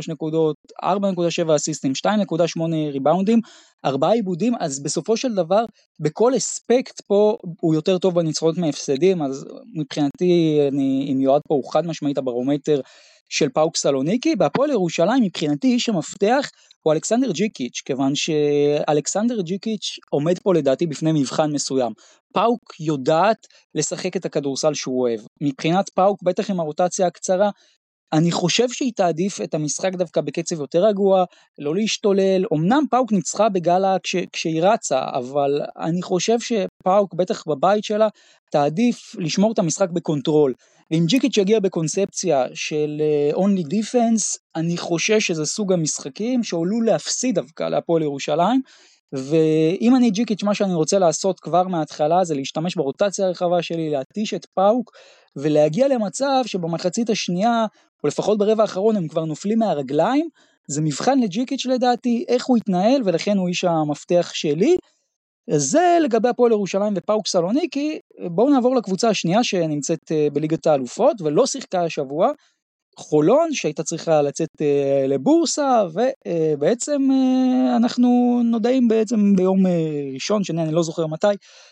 [0.07, 3.39] נקודות, 4.7 אסיסטים, 2.8 ריבאונדים,
[3.85, 5.65] 4 עיבודים, אז בסופו של דבר
[5.99, 11.71] בכל אספקט פה הוא יותר טוב בניצחונות מהפסדים, אז מבחינתי אני, אם יועד פה הוא
[11.73, 12.81] חד משמעית הברומטר
[13.29, 16.49] של פאוק סלוניקי, בהפועל ירושלים מבחינתי איש המפתח
[16.81, 21.93] הוא אלכסנדר ג'יקיץ', כיוון שאלכסנדר ג'יקיץ' עומד פה לדעתי בפני מבחן מסוים.
[22.33, 25.19] פאוק יודעת לשחק את הכדורסל שהוא אוהב.
[25.41, 27.49] מבחינת פאוק, בטח עם הרוטציה הקצרה,
[28.15, 31.23] אני חושב שהיא תעדיף את המשחק דווקא בקצב יותר רגוע,
[31.59, 32.45] לא להשתולל.
[32.53, 38.07] אמנם פאוק ניצחה בגאלה כש, כשהיא רצה, אבל אני חושב שפאוק, בטח בבית שלה,
[38.51, 40.53] תעדיף לשמור את המשחק ב control.
[40.91, 43.01] ואם ג'יקיץ' יגיע בקונספציה של
[43.33, 48.61] only uh, defense, אני חושש שזה סוג המשחקים שעלול להפסיד דווקא להפועל ירושלים.
[49.15, 54.33] ואם אני ג'יקיץ' מה שאני רוצה לעשות כבר מההתחלה זה להשתמש ברוטציה הרחבה שלי, להתיש
[54.33, 54.91] את פאוק
[55.35, 57.65] ולהגיע למצב שבמחצית השנייה,
[58.03, 60.29] או לפחות ברבע האחרון הם כבר נופלים מהרגליים,
[60.67, 64.77] זה מבחן לג'יקיץ' לדעתי, איך הוא יתנהל ולכן הוא איש המפתח שלי.
[65.49, 67.99] זה לגבי הפועל ירושלים ופאוק סלוניקי,
[68.31, 72.31] בואו נעבור לקבוצה השנייה שנמצאת אה, בליגת האלופות ולא שיחקה השבוע,
[72.99, 79.63] חולון שהייתה צריכה לצאת uh, לבורסה ובעצם uh, אנחנו נודעים בעצם ביום
[80.13, 81.27] ראשון שני אני לא זוכר מתי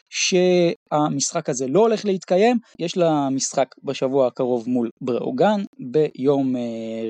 [0.09, 2.57] שהמשחק הזה לא הולך להתקיים.
[2.79, 6.55] יש לה משחק בשבוע הקרוב מול בראוגן ביום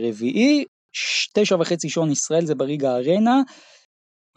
[0.08, 0.64] רביעי
[1.34, 3.42] תשע וחצי שעון ישראל זה בריגה ארנה.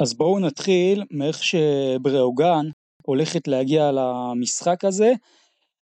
[0.01, 2.67] אז בואו נתחיל מאיך שבראוגן
[3.03, 5.13] הולכת להגיע למשחק הזה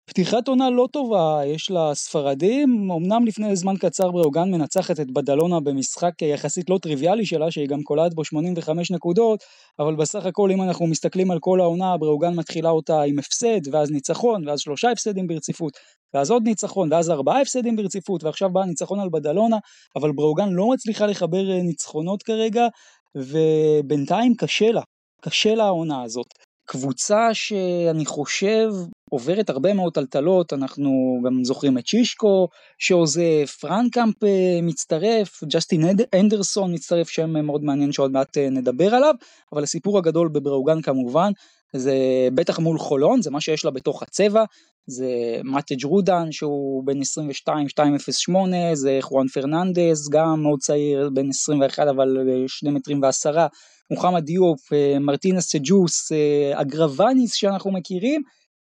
[0.10, 5.60] פתיחת עונה לא טובה, יש לה ספרדים, אמנם לפני זמן קצר בראוגן מנצחת את בדלונה
[5.60, 9.44] במשחק יחסית לא טריוויאלי שלה, שהיא גם קולעת בו 85 נקודות,
[9.80, 13.92] אבל בסך הכל אם אנחנו מסתכלים על כל העונה, בראוגן מתחילה אותה עם הפסד, ואז
[13.92, 15.74] ניצחון, ואז שלושה הפסדים ברציפות,
[16.14, 19.58] ואז עוד ניצחון, ואז ארבעה הפסדים ברציפות, ועכשיו בא ניצחון על בדלונה,
[19.96, 22.68] אבל בראוגן לא מצליחה לחבר אה, ניצחונות כרגע,
[23.16, 24.82] ובינתיים קשה לה,
[25.22, 26.47] קשה לה העונה הזאת.
[26.68, 28.70] קבוצה שאני חושב
[29.10, 35.82] עוברת הרבה מאוד טלטלות, אנחנו גם זוכרים את שישקו שעוזב, פרנקאמפ אה, מצטרף, ג'סטין
[36.14, 39.14] אנדרסון מצטרף, שם מאוד מעניין שעוד מעט אה, נדבר עליו,
[39.54, 41.32] אבל הסיפור הגדול בברוגאן כמובן,
[41.74, 41.96] זה
[42.36, 44.44] בטח מול חולון, זה מה שיש לה בתוך הצבע,
[44.88, 51.88] זה מטג' רודן שהוא בן 22, 208, זה חואן פרננדס, גם מאוד צעיר, בן 21
[51.88, 53.48] אבל 2 מטרים ועשרה,
[53.92, 56.12] מוחמד דיופ, אה, מרטינס סאיוס,
[56.54, 58.22] אגרבאניס שאנחנו מכירים,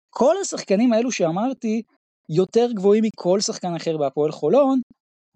[0.09, 1.81] כל השחקנים האלו שאמרתי
[2.29, 4.79] יותר גבוהים מכל שחקן אחר בהפועל חולון,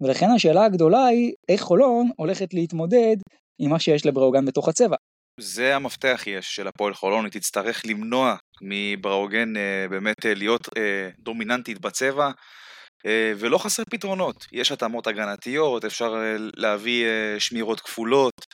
[0.00, 3.16] ולכן השאלה הגדולה היא איך חולון הולכת להתמודד
[3.58, 4.96] עם מה שיש לבראוגן בתוך הצבע.
[5.40, 11.08] זה המפתח יש של הפועל חולון, היא תצטרך למנוע מבראוגן אה, באמת אה, להיות אה,
[11.18, 12.30] דומיננטית בצבע,
[13.06, 18.46] אה, ולא חסר פתרונות, יש התאמות הגנתיות, אפשר אה, להביא אה, שמירות כפולות, אה,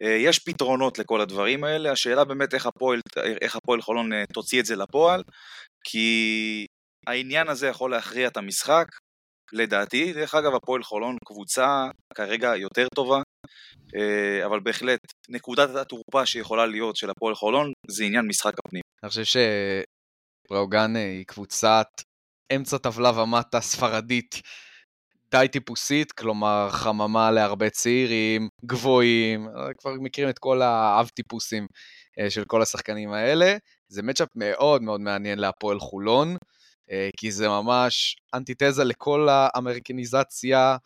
[0.00, 3.00] יש פתרונות לכל הדברים האלה, השאלה באמת איך הפועל,
[3.40, 5.22] איך הפועל חולון אה, תוציא את זה לפועל,
[5.84, 6.66] כי
[7.06, 8.86] העניין הזה יכול להכריע את המשחק,
[9.52, 10.12] לדעתי.
[10.12, 13.22] דרך אגב, הפועל חולון קבוצה כרגע יותר טובה,
[13.96, 18.82] אה, אבל בהחלט נקודת התורפה שיכולה להיות של הפועל חולון זה עניין משחק הפנים.
[19.02, 19.40] אני חושב
[20.50, 21.88] שבראוגן היא קבוצת
[22.56, 24.40] אמצע טבלה ומטה ספרדית
[25.30, 31.66] די טיפוסית, כלומר חממה להרבה צעירים, גבוהים, כבר מכירים את כל האב טיפוסים
[32.18, 33.56] אה, של כל השחקנים האלה.
[33.88, 36.36] זה מצ'אפ מאוד מאוד מעניין להפועל חולון,
[36.90, 40.76] אה, כי זה ממש אנטיתזה לכל האמריקניזציה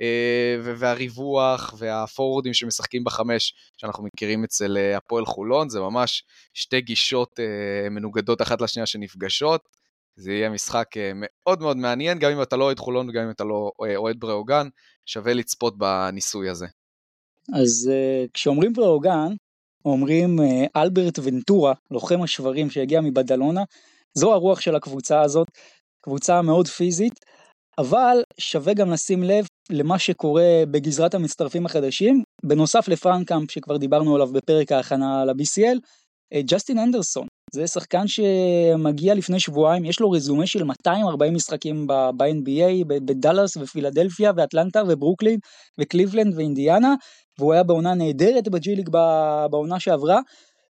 [0.00, 7.40] אה, והריווח והפורורדים שמשחקים בחמש, שאנחנו מכירים אצל הפועל חולון, זה ממש שתי גישות
[7.90, 9.81] מנוגדות אחת לשנייה שנפגשות.
[10.16, 13.30] זה יהיה משחק אה, מאוד מאוד מעניין, גם אם אתה לא אוהד חולון וגם אם
[13.30, 14.68] אתה לא אה, אוהד בראוגן,
[15.06, 16.66] שווה לצפות בניסוי הזה.
[17.48, 19.34] אז uh, כשאומרים בראוגן,
[19.84, 20.36] אומרים
[20.76, 23.62] אלברט ונטורה, לוחם השברים שהגיע מבדלונה,
[24.14, 25.48] זו הרוח של הקבוצה הזאת,
[26.00, 27.12] קבוצה מאוד פיזית,
[27.78, 34.32] אבל שווה גם לשים לב למה שקורה בגזרת המצטרפים החדשים, בנוסף לפרנקאמפ שכבר דיברנו עליו
[34.32, 35.78] בפרק ההכנה ל-BCL,
[36.44, 43.56] ג'סטין אנדרסון, זה שחקן שמגיע לפני שבועיים, יש לו רזומה של 240 משחקים ב-NBA, בדאלאס
[43.56, 45.38] ופילדלפיה ואטלנטה וברוקלין
[45.80, 46.94] וקליבלנד ואינדיאנה,
[47.38, 48.88] והוא היה בעונה נהדרת בג'י ליג
[49.50, 50.20] בעונה שעברה,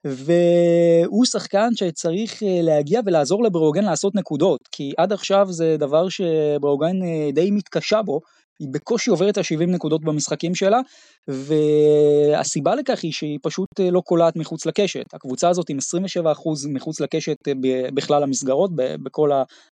[0.06, 7.04] והוא שחקן שצריך אה, להגיע ולעזור לברוגן לעשות נקודות, כי עד עכשיו זה דבר שברוגן
[7.04, 8.20] אה, די מתקשה בו,
[8.60, 10.80] היא בקושי עוברת ה-70 נקודות במשחקים שלה,
[11.28, 15.14] והסיבה לכך היא שהיא פשוט אה, לא קולעת מחוץ לקשת.
[15.14, 16.30] הקבוצה הזאת עם 27%
[16.74, 17.54] מחוץ לקשת אה,
[17.94, 19.30] בכלל המסגרות, בכל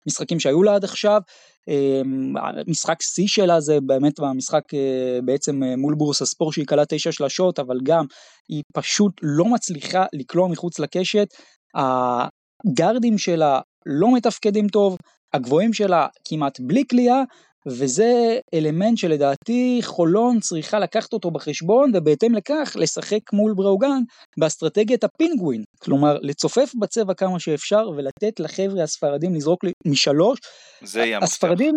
[0.06, 1.20] המשחקים שהיו לה עד עכשיו.
[1.68, 2.34] אמ,
[2.66, 7.58] משחק שיא שלה זה באמת במשחק אה, בעצם מול בורס הספורט שהיא קלה תשע שלשות,
[7.58, 8.04] אבל גם
[8.48, 11.28] היא פשוט לא מצליחה לקלוע מחוץ לקשת.
[11.74, 14.96] הגארדים שלה לא מתפקדים טוב,
[15.34, 17.22] הגבוהים שלה כמעט בלי קליעה,
[17.68, 24.02] וזה אלמנט שלדעתי חולון צריכה לקחת אותו בחשבון ובהתאם לכך לשחק מול בראוגן
[24.38, 30.38] באסטרטגיית הפינגווין, כלומר לצופף בצבע כמה שאפשר ולתת לחבר'ה הספרדים לזרוק משלוש.
[30.82, 31.32] זה יהיה המפתח.
[31.32, 31.74] הספרדים,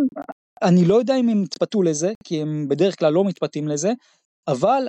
[0.63, 3.91] אני לא יודע אם הם יתפתו לזה, כי הם בדרך כלל לא מתפתים לזה,
[4.47, 4.88] אבל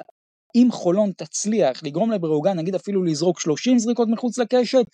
[0.54, 4.84] אם חולון תצליח לגרום לבראוגן נגיד אפילו לזרוק 30 זריקות מחוץ לקשת,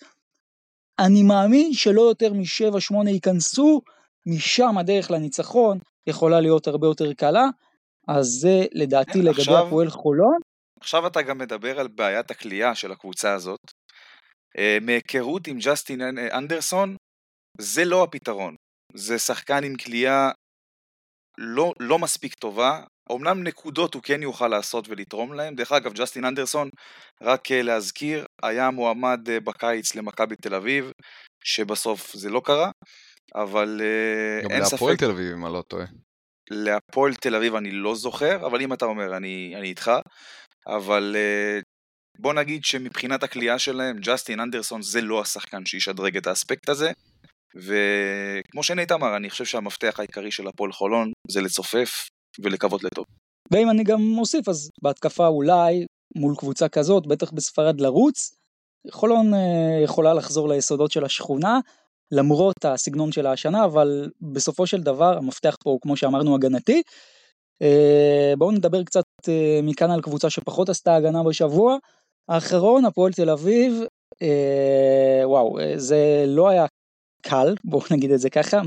[0.99, 3.81] אני מאמין שלא יותר מ-7-8 ייכנסו,
[4.27, 7.45] משם הדרך לניצחון, יכולה להיות הרבה יותר קלה,
[8.07, 10.37] אז זה לדעתי כן, לגבי עכשיו, הפועל חולון.
[10.79, 13.59] עכשיו אתה גם מדבר על בעיית הכלייה של הקבוצה הזאת.
[14.57, 16.01] אה, מהיכרות עם ג'סטין
[16.33, 16.95] אנדרסון,
[17.61, 18.55] זה לא הפתרון.
[18.93, 20.31] זה שחקן עם כלייה
[21.37, 26.25] לא, לא מספיק טובה, אמנם נקודות הוא כן יוכל לעשות ולתרום להם, דרך אגב ג'סטין
[26.25, 26.69] אנדרסון,
[27.21, 30.91] רק אה, להזכיר, היה מועמד אה, בקיץ למכבי תל אביב,
[31.43, 32.71] שבסוף זה לא קרה,
[33.35, 33.81] אבל
[34.43, 34.73] גם אין ספק...
[34.73, 35.85] גם להפועל תל אביב, אם אני לא טועה.
[36.51, 39.91] להפועל תל אביב אני לא זוכר, אבל אם אתה אומר, אני, אני איתך.
[40.67, 41.15] אבל
[42.19, 46.91] בוא נגיד שמבחינת הכלייה שלהם, ג'סטין אנדרסון זה לא השחקן שישדרג את האספקט הזה.
[47.55, 52.07] וכמו שנית אמר, אני חושב שהמפתח העיקרי של הפועל חולון זה לצופף
[52.39, 53.05] ולקוות לטוב.
[53.51, 55.85] ואם אני גם מוסיף, אז בהתקפה אולי
[56.15, 58.35] מול קבוצה כזאת, בטח בספרד לרוץ,
[58.91, 59.31] חולון
[59.83, 61.59] יכולה לחזור ליסודות של השכונה,
[62.11, 66.81] למרות הסגנון של השנה, אבל בסופו של דבר המפתח פה הוא כמו שאמרנו הגנתי.
[67.61, 71.77] אה, בואו נדבר קצת אה, מכאן על קבוצה שפחות עשתה הגנה בשבוע.
[72.29, 73.73] האחרון, הפועל תל אביב,
[74.21, 76.65] אה, וואו, זה לא היה
[77.21, 78.63] קל, בואו נגיד את זה ככה, 114-87.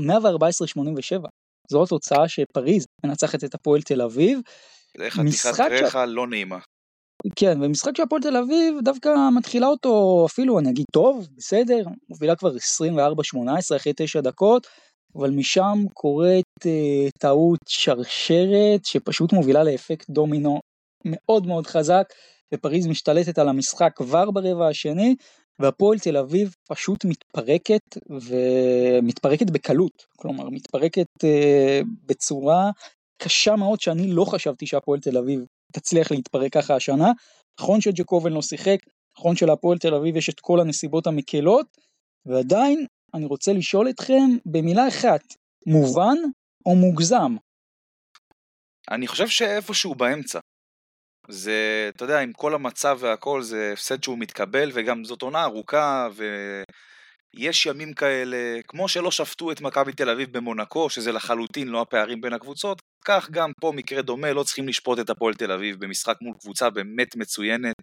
[1.71, 4.39] זו התוצאה שפריז מנצחת את הפועל תל אביב.
[4.97, 6.09] זה חתיכת ריחה ש...
[6.09, 6.57] לא נעימה.
[7.35, 12.55] כן, ומשחק שהפועל תל אביב דווקא מתחילה אותו אפילו, אני אגיד טוב, בסדר, מובילה כבר
[13.73, 14.67] 24-18 אחרי 9 דקות,
[15.15, 20.59] אבל משם קורית אה, טעות שרשרת שפשוט מובילה לאפקט דומינו
[21.05, 22.13] מאוד מאוד חזק,
[22.53, 25.15] ופריז משתלטת על המשחק כבר ברבע השני,
[25.59, 32.71] והפועל תל אביב פשוט מתפרקת, ומתפרקת בקלות, כלומר מתפרקת אה, בצורה
[33.21, 37.11] קשה מאוד שאני לא חשבתי שהפועל תל אביב תצליח להתפרק ככה השנה.
[37.59, 38.77] נכון שג'קובן לא שיחק,
[39.17, 41.77] נכון שלהפועל תל אביב יש את כל הנסיבות המקלות,
[42.25, 45.21] ועדיין אני רוצה לשאול אתכם במילה אחת,
[45.65, 46.15] מובן
[46.65, 47.35] או מוגזם?
[48.91, 50.39] אני חושב שאיפשהו באמצע.
[51.29, 56.07] זה, אתה יודע, עם כל המצב והכל, זה הפסד שהוא מתקבל, וגם זאת עונה ארוכה,
[57.35, 58.37] יש ימים כאלה,
[58.67, 63.29] כמו שלא שפטו את מכבי תל אביב במונקו, שזה לחלוטין לא הפערים בין הקבוצות, כך
[63.29, 67.15] גם פה מקרה דומה, לא צריכים לשפוט את הפועל תל אביב במשחק מול קבוצה באמת
[67.15, 67.75] מצוינת,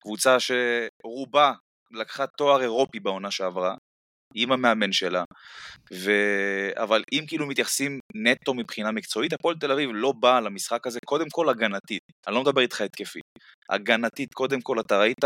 [0.00, 1.52] קבוצה שרובה
[1.90, 3.74] לקחה תואר אירופי בעונה שעברה,
[4.34, 5.24] עם המאמן שלה,
[5.92, 6.10] ו...
[6.76, 11.26] אבל אם כאילו מתייחסים נטו מבחינה מקצועית, הפועל תל אביב לא באה למשחק הזה קודם
[11.30, 13.20] כל הגנתית, אני לא מדבר איתך התקפי,
[13.70, 15.24] הגנתית קודם כל אתה ראית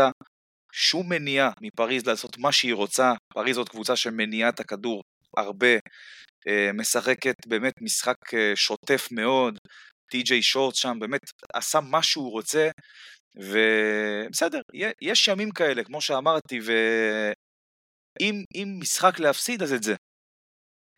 [0.75, 5.01] שום מניעה מפריז לעשות מה שהיא רוצה, פריז זאת קבוצה שמניעה את הכדור
[5.37, 5.73] הרבה,
[6.47, 9.57] אה, משחקת באמת משחק אה, שוטף מאוד,
[10.11, 11.21] טי.ג'יי שורט שם באמת
[11.53, 12.69] עשה מה שהוא רוצה,
[13.35, 14.61] ובסדר,
[15.01, 16.59] יש ימים כאלה, כמו שאמרתי,
[18.19, 18.43] ואם
[18.79, 19.95] משחק להפסיד, אז את זה.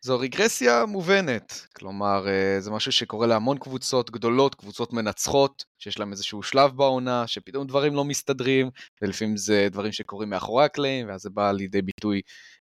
[0.00, 6.12] זו רגרסיה מובנת, כלומר אה, זה משהו שקורה להמון קבוצות גדולות, קבוצות מנצחות, שיש להם
[6.12, 8.70] איזשהו שלב בעונה, שפתאום דברים לא מסתדרים,
[9.02, 12.20] ולפעמים זה דברים שקורים מאחורי הקלעים, ואז זה בא לידי ביטוי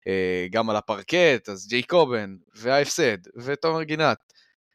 [0.07, 4.17] אה, גם על הפרקט, אז ג'יי קובן, וההפסד, ותומר גינת,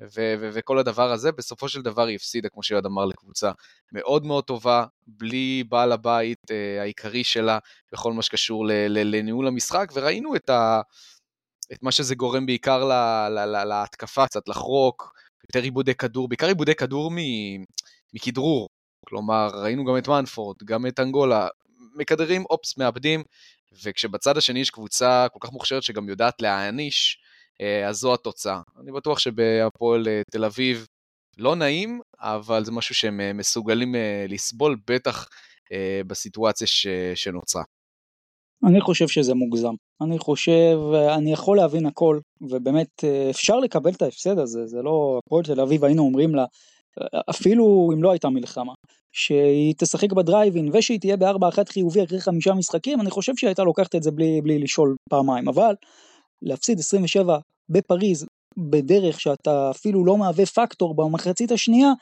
[0.03, 3.51] ו- ו- וכל הדבר הזה, בסופו של דבר היא הפסידה, כמו שיועד אמר, לקבוצה
[3.93, 7.59] מאוד מאוד טובה, בלי בעל הבית אה, העיקרי שלה,
[7.93, 10.81] בכל מה שקשור ל- ל- לניהול המשחק, וראינו את ה...
[11.73, 15.13] את מה שזה גורם בעיקר לה, לה, לה, להתקפה, קצת לחרוק,
[15.49, 17.11] יותר עיבודי כדור, בעיקר עיבודי כדור
[18.15, 18.69] מכדרור.
[19.07, 21.49] כלומר, ראינו גם את מנפורד, גם את אנגולה,
[21.95, 23.23] מכדרים, אופס, מאבדים,
[23.85, 27.19] וכשבצד השני יש קבוצה כל כך מוכשרת שגם יודעת להעניש,
[27.61, 28.61] אה, אז זו התוצאה.
[28.81, 30.87] אני בטוח שבהפועל אה, תל אביב
[31.39, 33.95] לא נעים, אבל זה משהו שהם אה, מסוגלים
[34.29, 35.29] לסבול, בטח
[36.07, 36.67] בסיטואציה.
[37.15, 37.63] שנוצרה.
[38.65, 39.75] אני חושב שזה מוגזם.
[40.01, 40.79] אני חושב,
[41.17, 45.85] אני יכול להבין הכל, ובאמת אפשר לקבל את ההפסד הזה, זה לא, הפועל תל אביב
[45.85, 46.45] היינו אומרים לה,
[47.31, 48.73] אפילו אם לא הייתה מלחמה,
[49.13, 53.65] שהיא תשחק בדרייבין ושהיא תהיה בארבע אחת חיובי אחרי חמישה משחקים, אני חושב שהיא הייתה
[53.65, 55.75] לוקחת את זה בלי, בלי לשאול פעמיים, אבל
[56.43, 58.27] להפסיד 27 בפריז
[58.71, 61.93] בדרך שאתה אפילו לא מהווה פקטור במחצית השנייה,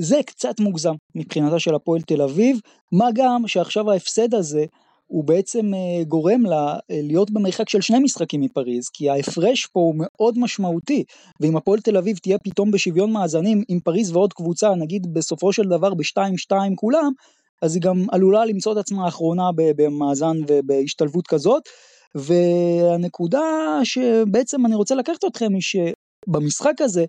[0.00, 2.60] זה קצת מוגזם מבחינתה של הפועל תל אביב,
[2.92, 4.64] מה גם שעכשיו ההפסד הזה
[5.06, 9.80] הוא בעצם אה, גורם לה אה, להיות במרחק של שני משחקים מפריז, כי ההפרש פה
[9.80, 11.04] הוא מאוד משמעותי,
[11.40, 15.62] ואם הפועל תל אביב תהיה פתאום בשוויון מאזנים עם פריז ועוד קבוצה, נגיד בסופו של
[15.62, 17.12] דבר ב-2-2 כולם,
[17.62, 21.62] אז היא גם עלולה למצוא את עצמה האחרונה במאזן ובהשתלבות כזאת.
[22.14, 23.40] והנקודה
[23.84, 27.04] שבעצם אני רוצה לקחת אתכם היא שבמשחק הזה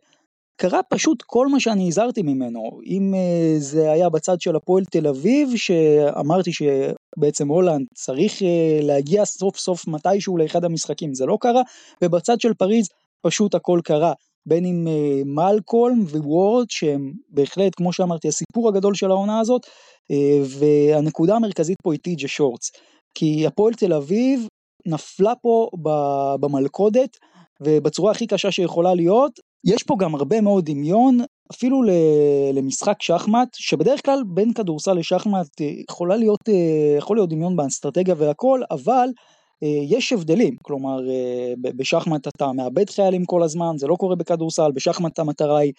[0.59, 2.79] קרה פשוט כל מה שאני הזהרתי ממנו.
[2.85, 9.25] אם אה, זה היה בצד של הפועל תל אביב, שאמרתי שבעצם הולנד צריך אה, להגיע
[9.25, 11.61] סוף סוף מתישהו לאחד המשחקים, זה לא קרה,
[12.03, 12.89] ובצד של פריז
[13.21, 14.13] פשוט הכל קרה.
[14.45, 19.61] בין אם אה, מלקולם וורד שהם בהחלט כמו שאמרתי הסיפור הגדול של העונה הזאת
[20.59, 22.71] והנקודה המרכזית פה היא טי.ג'ה שורטס
[23.15, 24.47] כי הפועל תל אביב
[24.85, 25.69] נפלה פה
[26.39, 27.17] במלכודת
[27.61, 31.19] ובצורה הכי קשה שיכולה להיות יש פה גם הרבה מאוד דמיון,
[31.51, 31.81] אפילו
[32.53, 38.15] למשחק שחמט, שבדרך כלל בין כדורסל לשחמט אה, יכולה להיות, אה, יכול להיות דמיון באסטרטגיה
[38.17, 39.09] והכל, אבל
[39.63, 40.97] אה, יש הבדלים, כלומר
[41.61, 45.73] בשחמט אתה מאבד חיילים כל הזמן, זה לא קורה בכדורסל, בשחמט המטרה היא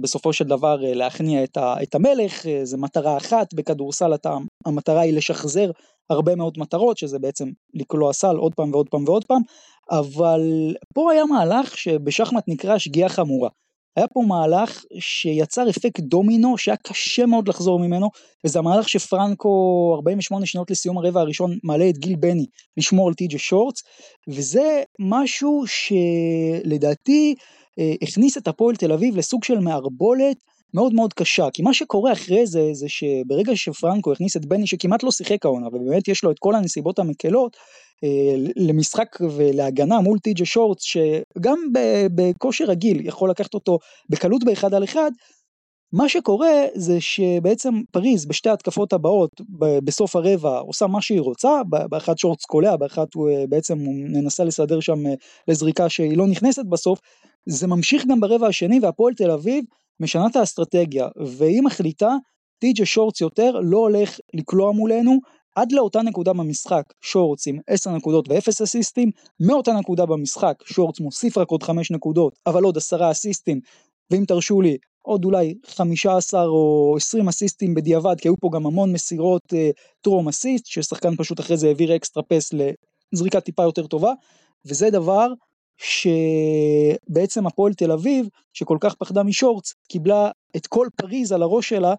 [0.00, 4.36] בסופו של דבר להכניע את המלך, זה מטרה אחת, בכדורסל אתה,
[4.66, 5.70] המטרה היא לשחזר
[6.10, 9.42] הרבה מאוד מטרות, שזה בעצם לקלוע סל עוד פעם ועוד פעם ועוד פעם,
[9.90, 13.48] אבל פה היה מהלך שבשחמט נקרא שגיאה חמורה.
[13.96, 18.10] היה פה מהלך שיצר אפקט דומינו שהיה קשה מאוד לחזור ממנו,
[18.44, 23.38] וזה המהלך שפרנקו 48 שניות לסיום הרבע הראשון מעלה את גיל בני לשמור על טי.ג'ה
[23.38, 23.82] שורטס,
[24.28, 27.34] וזה משהו שלדעתי
[27.78, 30.36] אה, הכניס את הפועל תל אביב לסוג של מערבולת
[30.74, 35.02] מאוד מאוד קשה, כי מה שקורה אחרי זה, זה שברגע שפרנקו הכניס את בני שכמעט
[35.02, 37.56] לא שיחק העונה, ובאמת יש לו את כל הנסיבות המקלות,
[38.04, 41.58] אה, למשחק ולהגנה מול טי.ג'ה שורטס, שגם
[42.14, 43.78] בכושר רגיל יכול לקחת אותו
[44.10, 45.10] בקלות באחד על אחד,
[45.92, 49.40] מה שקורה זה שבעצם פריז בשתי התקפות הבאות
[49.84, 54.80] בסוף הרבע עושה מה שהיא רוצה, באחת שורטס קולע, באחת הוא אה, בעצם מנסה לסדר
[54.80, 55.14] שם אה,
[55.48, 57.00] לזריקה שהיא לא נכנסת בסוף,
[57.46, 59.64] זה ממשיך גם ברבע השני והפועל תל אביב
[60.00, 62.14] משנה את האסטרטגיה והיא מחליטה
[62.58, 65.18] טי.ג'ה שורטס יותר לא הולך לקלוע מולנו
[65.56, 71.38] עד לאותה נקודה במשחק שורטס עם 10 נקודות ו-0 אסיסטים, מאותה נקודה במשחק שורטס מוסיף
[71.38, 73.60] רק עוד 5 נקודות אבל עוד 10 אסיסטים
[74.10, 78.92] ואם תרשו לי עוד אולי 15 או 20 אסיסטים בדיעבד כי היו פה גם המון
[78.92, 82.50] מסירות אה, טרום אסיסט ששחקן פשוט אחרי זה העביר אקסטרה פס
[83.12, 84.12] לזריקה טיפה יותר טובה
[84.64, 85.28] וזה דבר
[85.78, 91.94] שבעצם הפועל תל אביב, שכל כך פחדה משורטס, קיבלה את כל פריז על הראש שלה,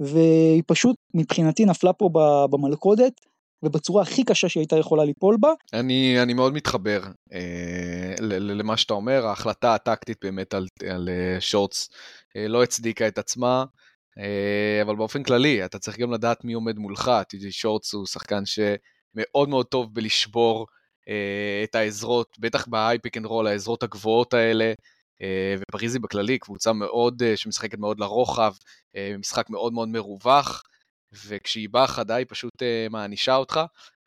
[0.00, 2.10] והיא פשוט מבחינתי נפלה פה
[2.50, 3.12] במלכודת,
[3.62, 5.52] ובצורה הכי קשה שהייתה יכולה ליפול בה.
[5.72, 7.00] אני, אני מאוד מתחבר
[7.32, 11.88] אה, למה שאתה אומר, ההחלטה הטקטית באמת על, על אה, שורטס
[12.36, 13.64] אה, לא הצדיקה את עצמה,
[14.18, 17.10] אה, אבל באופן כללי, אתה צריך גם לדעת מי עומד מולך,
[17.50, 20.66] שורטס הוא שחקן שמאוד מאוד טוב בלשבור
[21.64, 24.72] את העזרות, בטח ב high pick and roll, העזרות הגבוהות האלה.
[25.22, 28.54] אה, ופריזי בכללי, קבוצה מאוד, אה, שמשחקת מאוד לרוחב,
[28.96, 30.62] אה, משחק מאוד מאוד מרווח,
[31.26, 32.52] וכשהיא באה חדה היא פשוט
[32.90, 33.60] מענישה אותך,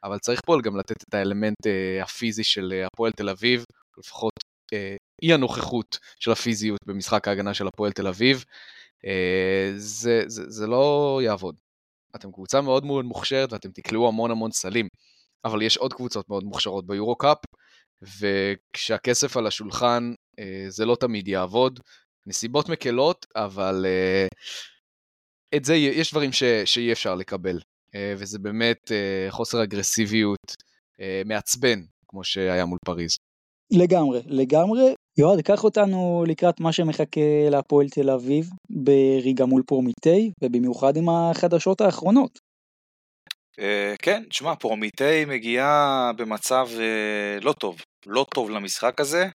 [0.04, 1.68] אבל צריך פה גם לתת את האלמנט
[2.04, 3.66] הפיזי של הפועל תל אביב,
[3.98, 4.34] לפחות
[5.22, 8.46] אי הנוכחות של הפיזיות במשחק ההגנה של הפועל תל אביב,
[9.78, 11.56] זה, זה, זה לא יעבוד.
[12.16, 14.88] אתם קבוצה מאוד מאוד מוכשרת ואתם תקלעו המון המון סלים,
[15.46, 17.38] אבל יש עוד קבוצות מאוד מוכשרות ביורו קאפ,
[18.02, 21.80] וכשהכסף על השולחן אה, זה לא תמיד יעבוד.
[22.28, 24.28] נסיבות מקלות, אבל אה,
[25.56, 27.60] את זה, יש דברים ש, שאי אפשר לקבל,
[27.96, 28.92] אה, וזה באמת
[29.30, 30.70] חוסר אגרסיביות
[31.26, 33.18] מעצבן, כמו שהיה מול פריז.
[33.72, 34.94] לגמרי, לגמרי.
[35.18, 41.82] יועד, קח אותנו לקראת מה שמחכה להפועל תל אביב בריגה מול פורמיטי, ובמיוחד עם החדשות
[41.82, 42.40] האחרונות.
[44.02, 46.68] כן, תשמע, פורמיטי מגיעה במצב
[47.42, 49.26] לא טוב, לא טוב למשחק הזה.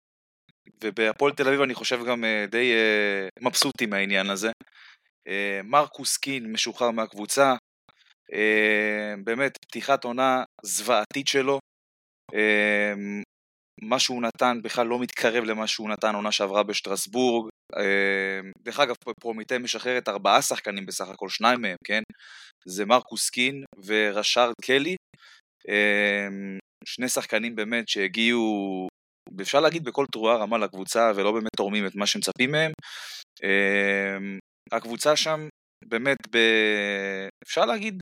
[0.85, 4.51] ובהפועל תל אביב אני חושב גם אה, די אה, מבסוטים מהעניין הזה.
[5.29, 7.55] אה, מרקוס קין משוחרר מהקבוצה,
[9.25, 11.59] באמת פתיחת עונה זוועתית שלו.
[13.89, 17.49] מה שהוא נתן בכלל לא מתקרב למה שהוא נתן עונה שעברה בשטרסבורג.
[18.65, 22.03] דרך אגב, פרומיטי משחררת ארבעה שחקנים בסך הכל, שניים מהם, כן?
[22.67, 24.97] זה מרקוס קין ורשארד קלי.
[26.85, 28.89] שני שחקנים באמת שהגיעו
[29.39, 32.73] ואפשר להגיד בכל תרועה רמה לקבוצה ולא באמת תורמים את מה שמצפים מהם.
[33.43, 34.39] אמ,
[34.73, 35.49] הקבוצה שם
[35.85, 36.39] באמת, ב...
[37.45, 38.01] אפשר להגיד,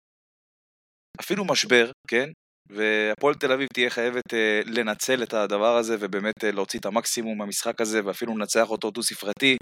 [1.20, 2.30] אפילו משבר, כן?
[2.70, 4.36] והפועל תל אביב תהיה חייבת uh,
[4.66, 9.02] לנצל את הדבר הזה ובאמת uh, להוציא את המקסימום מהמשחק הזה ואפילו לנצח אותו דו
[9.02, 9.56] ספרתי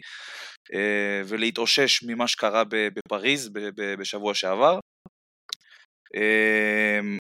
[0.73, 0.77] uh,
[1.29, 3.51] ולהתאושש ממה שקרה בפריז
[3.99, 4.79] בשבוע שעבר.
[6.17, 7.19] Uh,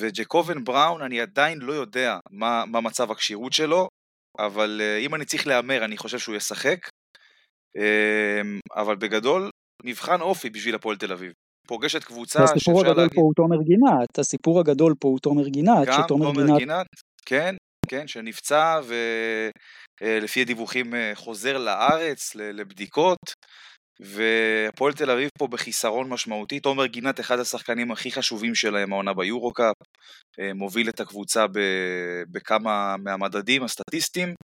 [0.00, 3.88] וג'קובן בראון, אני עדיין לא יודע מה, מה מצב הכשירות שלו,
[4.38, 6.78] אבל uh, אם אני צריך להמר, אני חושב שהוא ישחק.
[7.78, 9.50] Uh, אבל בגדול,
[9.84, 11.32] מבחן אופי בשביל הפועל תל אביב.
[11.66, 12.88] פוגשת קבוצה שאפשר להגיד...
[12.88, 15.86] הסיפור הגדול פה הוא תומר גינת, הסיפור הגדול פה הוא תומר גינת.
[15.86, 16.58] גם תומר גינת...
[16.58, 16.86] גינת,
[17.26, 17.54] כן,
[17.88, 18.80] כן, שנפצע
[20.00, 23.18] ולפי uh, הדיווחים uh, חוזר לארץ לבדיקות.
[24.00, 29.52] והפועל תל אביב פה בחיסרון משמעותי, תומר גינת אחד השחקנים הכי חשובים שלהם העונה ביורו
[29.52, 29.76] קאפ,
[30.40, 31.46] אה, מוביל את הקבוצה
[32.32, 34.34] בכמה מהמדדים הסטטיסטיים,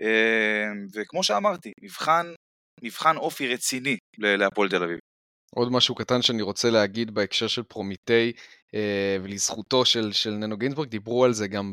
[0.00, 2.26] אה, וכמו שאמרתי, מבחן,
[2.82, 4.98] מבחן אופי רציני להפועל תל אביב.
[5.54, 8.32] עוד משהו קטן שאני רוצה להגיד בהקשר של פרומיטי
[8.74, 11.72] אה, ולזכותו של, של ננו גינזבורג, דיברו על זה גם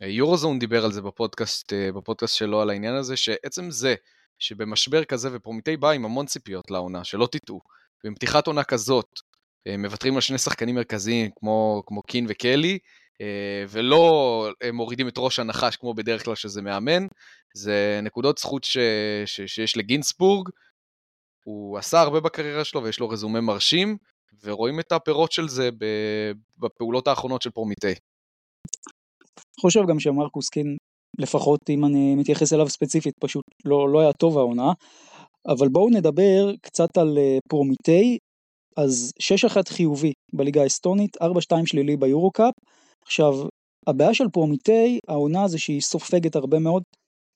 [0.00, 3.94] ביורוזון, דיבר על זה בפודקאסט, בפודקאסט שלו על העניין הזה, שעצם זה
[4.38, 7.60] שבמשבר כזה, ופרומיטי בא עם המון ציפיות לעונה, שלא תטעו,
[8.04, 9.20] ועם פתיחת עונה כזאת,
[9.66, 12.78] אה, מוותרים על שני שחקנים מרכזיים כמו, כמו קין וקלי,
[13.20, 17.06] אה, ולא אה, מורידים את ראש הנחש כמו בדרך כלל שזה מאמן,
[17.54, 18.78] זה נקודות זכות ש,
[19.26, 20.48] ש, שיש לגינסבורג,
[21.44, 23.96] הוא עשה הרבה בקריירה שלו ויש לו רזומה מרשים,
[24.44, 25.70] ורואים את הפירות של זה
[26.58, 27.94] בפעולות האחרונות של פרומיטי.
[29.60, 30.76] חושב גם שמרקוס קין
[31.18, 34.72] לפחות אם אני מתייחס אליו ספציפית, פשוט לא, לא היה טוב העונה.
[35.46, 38.18] אבל בואו נדבר קצת על אה, פרומיטי,
[38.76, 39.12] אז
[39.56, 41.26] 6-1 חיובי בליגה האסטונית, 4-2
[41.66, 42.54] שלילי ביורו קאפ.
[43.02, 43.34] עכשיו,
[43.86, 46.82] הבעיה של פרומיטי, העונה זה שהיא סופגת הרבה מאוד.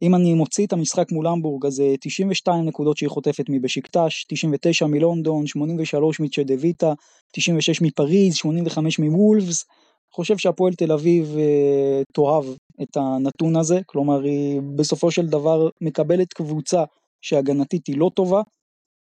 [0.03, 4.87] אם אני מוציא את המשחק מול המבורג, אז 92 אה, נקודות שהיא חוטפת מבשיקטש, 99
[4.87, 6.93] מלונדון, 83 מצ'דוויטה,
[7.33, 9.65] 96 מפריז, 85 מוולפס.
[10.13, 12.45] חושב שהפועל תל אביב אה, תאהב
[12.83, 16.85] את הנתון הזה, כלומר היא בסופו של דבר מקבלת קבוצה
[17.21, 18.43] שהגנתית היא לא טובה,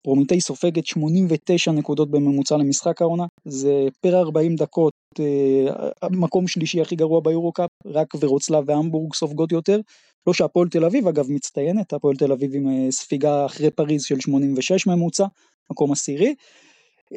[0.05, 6.95] פרומיטי סופגת 89 נקודות בממוצע למשחק העונה, זה פר 40 דקות אה, המקום שלישי הכי
[6.95, 9.79] גרוע ביורו קאפ, רק ורוצלב והמבורג סופגות יותר,
[10.27, 14.19] לא שהפועל תל אביב אגב מצטיינת, הפועל תל אביב עם אה, ספיגה אחרי פריז של
[14.19, 15.25] 86 ממוצע,
[15.71, 16.35] מקום עשירי,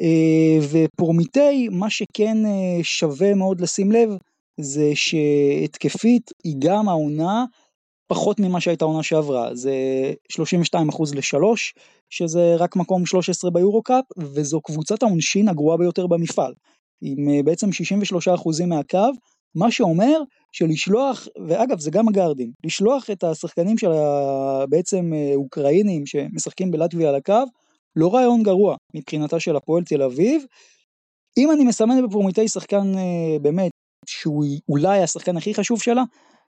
[0.01, 2.37] אה, ופורמיטי, מה שכן
[2.83, 4.09] שווה מאוד לשים לב,
[4.57, 7.45] זה שהתקפית היא גם העונה
[8.11, 9.73] פחות ממה שהייתה העונה שעברה, זה
[10.33, 10.75] 32%
[11.15, 11.43] ל-3,
[12.09, 16.53] שזה רק מקום 13 ביורו קאפ, וזו קבוצת העונשין הגרועה ביותר במפעל,
[17.01, 19.11] עם אה, בעצם 63% מהקו,
[19.55, 23.89] מה שאומר שלשלוח, ואגב זה גם הגארדים, לשלוח את השחקנים של
[24.69, 27.43] בעצם אוקראינים שמשחקים בלטביה על הקו,
[27.95, 30.43] לא רעיון גרוע מבחינתה של הפועל תל אביב,
[31.37, 33.71] אם אני מסמן בפרומיטי שחקן אה, באמת,
[34.05, 36.03] שהוא אולי השחקן הכי חשוב שלה,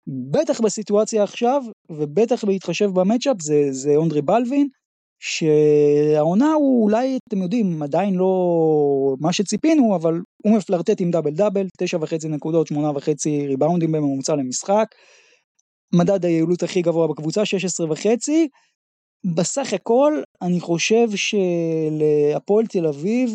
[0.07, 4.67] בטח בסיטואציה עכשיו, ובטח בהתחשב במצ'אפ, זה, זה אונדרי בלווין,
[5.19, 11.67] שהעונה הוא אולי, אתם יודעים, עדיין לא מה שציפינו, אבל הוא מפלרטט עם דאבל דאבל,
[11.77, 14.85] תשע וחצי נקודות, שמונה וחצי ריבאונדים בממוצע למשחק.
[15.93, 18.47] מדד היעילות הכי גבוה בקבוצה, 16 וחצי.
[19.35, 23.29] בסך הכל, אני חושב שלהפועל תל אביב,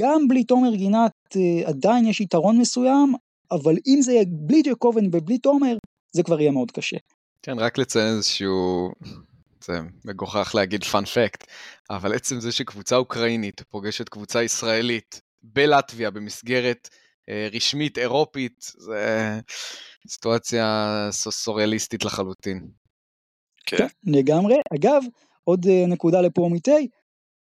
[0.00, 3.14] גם בלי תומר גינת אה, עדיין יש יתרון מסוים,
[3.50, 5.76] אבל אם זה יהיה בלי ג'קובן ובלי תומר,
[6.12, 6.96] זה כבר יהיה מאוד קשה.
[7.42, 8.90] כן, רק לציין איזשהו
[9.64, 11.46] זה מגוחך להגיד פאנפקט,
[11.90, 16.88] אבל עצם זה שקבוצה אוקראינית פוגשת קבוצה ישראלית בלטביה במסגרת
[17.28, 19.40] אה, רשמית אירופית, זה
[20.08, 22.68] סיטואציה סוריאליסטית לחלוטין.
[23.66, 23.76] כן.
[23.76, 24.56] כן, לגמרי.
[24.74, 25.02] אגב,
[25.44, 26.88] עוד אה, נקודה לפרומיטי,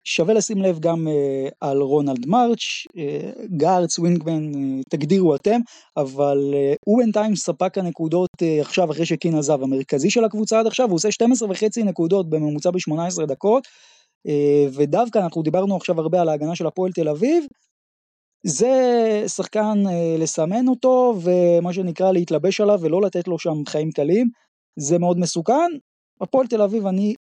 [0.08, 5.60] שווה לשים לב גם uh, על רונלד מרץ', uh, גארץ, ווינגמן, uh, תגדירו אתם,
[5.98, 10.68] אבל uh, הוא בינתיים ספק הנקודות uh, עכשיו אחרי שקין עזב, המרכזי של הקבוצה עד
[10.68, 13.68] עכשיו, הוא עושה 12 וחצי נקודות בממוצע ב-18 דקות,
[14.28, 14.32] uh,
[14.74, 17.46] ודווקא אנחנו דיברנו עכשיו הרבה על ההגנה של הפועל תל אביב,
[18.48, 24.28] זה שחקן uh, לסמן אותו ומה שנקרא להתלבש עליו ולא לתת לו שם חיים קלים,
[24.80, 25.72] זה מאוד מסוכן.
[26.22, 27.15] הפועל תל אביב אני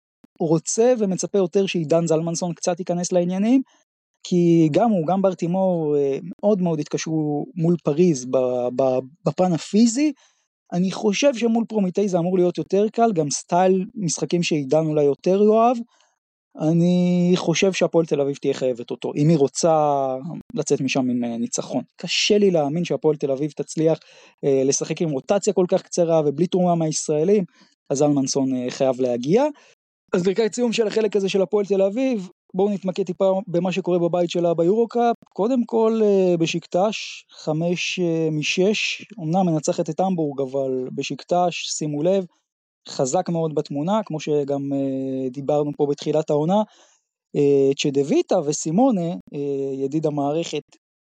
[0.49, 3.63] רוצה ומצפה יותר שעידן זלמנסון קצת ייכנס לעניינים,
[4.25, 8.27] כי גם הוא, גם בר טימור אה, מאוד מאוד התקשו מול פריז
[9.25, 10.13] בפן הפיזי.
[10.73, 15.43] אני חושב שמול פרומיטי זה אמור להיות יותר קל, גם סטייל משחקים שעידן אולי יותר
[15.43, 15.77] יאהב.
[16.61, 20.07] אני חושב שהפועל תל אביב תהיה חייבת אותו, אם היא רוצה
[20.55, 21.83] לצאת משם עם אה, ניצחון.
[21.97, 23.99] קשה לי להאמין שהפועל תל אביב תצליח
[24.45, 27.45] אה, לשחק עם רוטציה כל כך קצרה ובלי תרומה מהישראלים,
[27.91, 29.45] אז אלמנסון חייב להגיע.
[30.17, 33.99] אז לקראת סיום של החלק הזה של הפועל תל אביב, בואו נתמקד טיפה במה שקורה
[33.99, 35.17] בבית שלה ביורו-קאפ.
[35.33, 42.27] קודם כל אה, בשקטש, חמש אה, משש, אמנם מנצחת את המבורג, אבל בשקטש, שימו לב,
[42.89, 46.63] חזק מאוד בתמונה, כמו שגם אה, דיברנו פה בתחילת העונה.
[47.77, 49.15] צ'דוויטה וסימונה,
[49.85, 50.63] ידיד המערכת,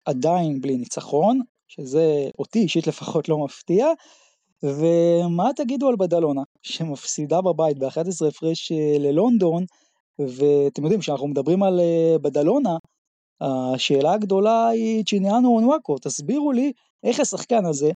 [0.05, 3.87] עדיין בלי ניצחון, שזה אותי אישית לפחות לא מפתיע.
[4.63, 9.63] ומה תגידו על בדלונה, שמפסידה בבית ב-11 הפרש אה, ללונדון,
[10.19, 12.77] ואתם יודעים, כשאנחנו מדברים על אה, בדלונה,
[13.41, 16.71] השאלה הגדולה היא צ'יניאנו אונוואקו, תסבירו לי
[17.03, 17.91] איך השחקן הזה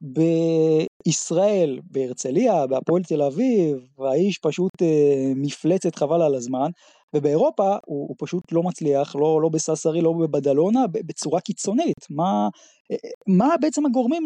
[0.00, 6.70] בישראל, בהרצליה, בהפועל תל אביב, האיש פשוט אה, מפלצת חבל על הזמן,
[7.16, 12.06] ובאירופה הוא, הוא פשוט לא מצליח, לא, לא בססרי, לא בבדלונה, בצורה קיצונית.
[12.10, 12.48] מה,
[12.92, 12.96] אה,
[13.26, 14.24] מה בעצם הגורמים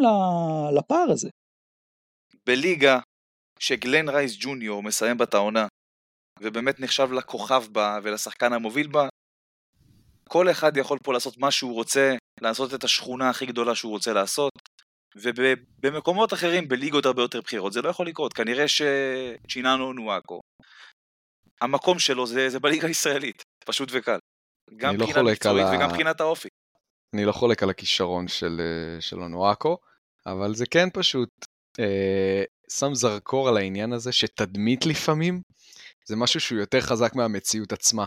[0.72, 1.28] לפער הזה?
[2.46, 2.98] בליגה
[3.58, 5.66] שגלן רייס ג'וניור מסיים בת העונה,
[6.40, 9.08] ובאמת נחשב לכוכב בה ולשחקן המוביל בה,
[10.28, 14.12] כל אחד יכול פה לעשות מה שהוא רוצה, לעשות את השכונה הכי גדולה שהוא רוצה
[14.12, 14.52] לעשות,
[15.16, 18.32] ובמקומות אחרים, בליגות הרבה יותר בכירות, זה לא יכול לקרות.
[18.32, 20.40] כנראה שצ'יננו נואקו,
[21.60, 24.18] המקום שלו זה, זה בליגה הישראלית, פשוט וקל.
[24.76, 26.48] גם לא מבחינה לא מקצועית וגם מבחינת האופי.
[27.14, 29.78] אני לא חולק על הכישרון של, אה, של אונואקו,
[30.26, 31.28] אבל זה כן פשוט
[32.70, 35.40] שם זרקור על העניין הזה שתדמית לפעמים
[36.06, 38.04] זה משהו שהוא יותר חזק מהמציאות עצמה.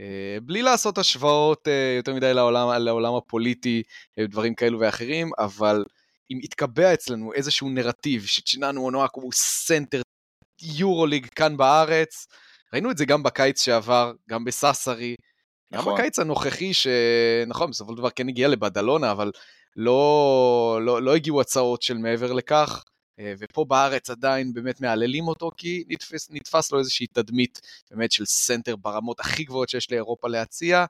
[0.00, 3.82] אה, בלי לעשות השוואות אה, יותר מדי לעולם, לעולם הפוליטי,
[4.18, 5.84] אה, דברים כאלו ואחרים, אבל
[6.32, 10.02] אם יתקבע אצלנו איזשהו נרטיב שצ'יננו אונואקו הוא סנטר
[10.62, 12.26] יורוליג כאן בארץ,
[12.72, 15.14] ראינו את זה גם בקיץ שעבר, גם בססרי,
[15.70, 15.92] נכון.
[15.92, 19.30] גם בקיץ הנוכחי, שנכון, בסופו של דבר כן הגיע לבדלונה, אבל
[19.76, 22.84] לא, לא, לא הגיעו הצעות של מעבר לכך.
[23.18, 27.60] אה, ופה בארץ עדיין באמת מהללים אותו, כי נתפס, נתפס לו איזושהי תדמית
[27.90, 30.84] באמת של סנטר ברמות הכי גבוהות שיש לאירופה להציע.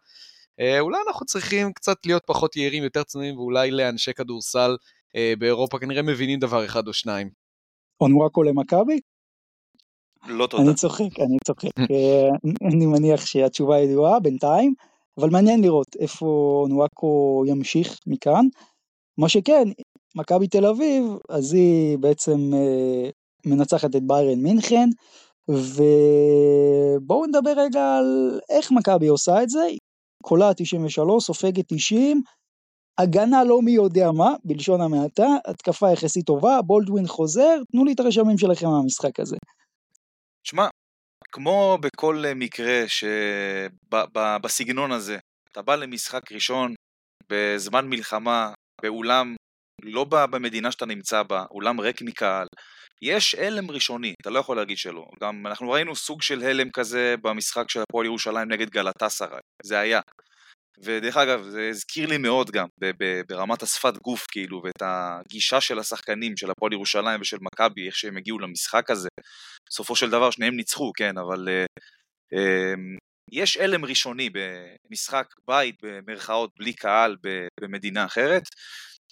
[0.61, 4.77] אה, אולי אנחנו צריכים קצת להיות פחות יהירים, יותר צנועים, ואולי לאנשי כדורסל
[5.17, 7.31] אה, באירופה כנראה מבינים דבר אחד או שניים.
[8.01, 9.01] אונוואקו למכבי?
[10.29, 10.63] לא תודה.
[10.63, 11.71] אני צוחק, אני צוחק.
[12.73, 14.75] אני מניח שהתשובה ידועה בינתיים,
[15.19, 16.27] אבל מעניין לראות איפה
[16.63, 18.47] אונוואקו ימשיך מכאן.
[19.19, 19.69] מה שכן,
[20.15, 23.11] מכבי תל אביב, אז היא בעצם אה,
[23.47, 24.89] מנצחת את ביירן מינכן,
[25.49, 29.67] ובואו נדבר רגע על איך מכבי עושה את זה,
[30.23, 32.23] קולה 93, סופגת 90,
[32.99, 38.01] הגנה לא מי יודע מה, בלשון המעטה, התקפה יחסית טובה, בולדווין חוזר, תנו לי את
[38.01, 39.37] הרשמים שלכם מהמשחק הזה.
[40.47, 40.69] שמע,
[41.33, 45.19] כמו בכל מקרה שבסגנון הזה,
[45.53, 46.75] אתה בא למשחק ראשון
[47.31, 48.53] בזמן מלחמה,
[48.83, 49.35] באולם
[49.85, 52.47] לא במדינה שאתה נמצא בה, אולם ריק מקהל,
[53.03, 55.05] יש הלם ראשוני, אתה לא יכול להגיד שלא.
[55.21, 60.01] גם אנחנו ראינו סוג של הלם כזה במשחק של הפועל ירושלים נגד גלטסראי, זה היה.
[60.83, 62.67] ודרך אגב, זה הזכיר לי מאוד גם,
[63.29, 68.17] ברמת השפת גוף כאילו, ואת הגישה של השחקנים של הפועל ירושלים ושל מכבי, איך שהם
[68.17, 69.09] הגיעו למשחק הזה.
[69.71, 71.83] בסופו של דבר שניהם ניצחו, כן, אבל uh,
[72.35, 72.99] uh,
[73.33, 77.17] יש הלם ראשוני במשחק בית, במרכאות, בלי קהל,
[77.61, 78.43] במדינה אחרת.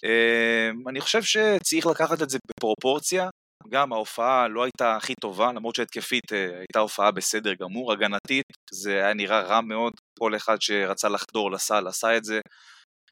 [0.05, 3.29] Uh, אני חושב שצריך לקחת את זה בפרופורציה,
[3.69, 9.13] גם ההופעה לא הייתה הכי טובה, למרות שהתקפית הייתה הופעה בסדר גמור, הגנתית זה היה
[9.13, 12.39] נראה רע מאוד, כל אחד שרצה לחדור לסל עשה את זה.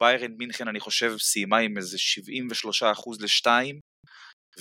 [0.00, 2.84] ביירן מינכן אני חושב סיימה עם איזה 73%
[3.20, 3.46] ל-2,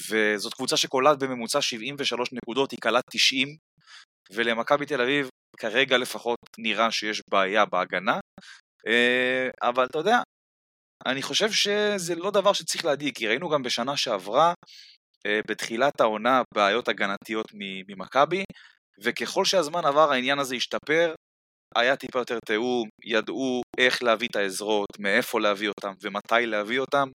[0.10, 3.48] וזאת קבוצה שקולעת בממוצע 73 נקודות, היא קלעת 90,
[4.34, 8.20] ולמכבי תל אביב כרגע לפחות נראה שיש בעיה בהגנה,
[8.88, 10.22] אה, אבל אתה יודע,
[11.06, 14.54] אני חושב שזה לא דבר שצריך להדאיג, כי ראינו גם בשנה שעברה,
[15.26, 17.46] אה, בתחילת העונה, בעיות הגנתיות
[17.88, 18.44] ממכבי,
[19.04, 21.14] וככל שהזמן עבר העניין הזה השתפר,
[21.76, 27.10] היה טיפה יותר תיאום, ידעו איך להביא את העזרות, מאיפה להביא אותם ומתי להביא אותם,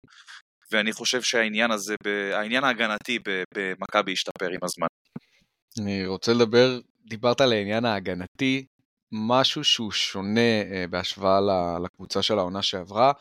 [0.71, 1.95] ואני חושב שהעניין הזה,
[2.33, 3.19] העניין ההגנתי
[3.55, 4.87] במכבי השתפר עם הזמן.
[5.81, 6.79] אני רוצה לדבר,
[7.09, 8.65] דיברת על העניין ההגנתי,
[9.11, 11.39] משהו שהוא שונה אה, בהשוואה
[11.83, 13.11] לקבוצה של העונה שעברה,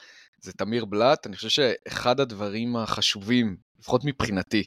[0.45, 4.65] זה תמיר בלאט, אני חושב שאחד הדברים החשובים, לפחות מבחינתי,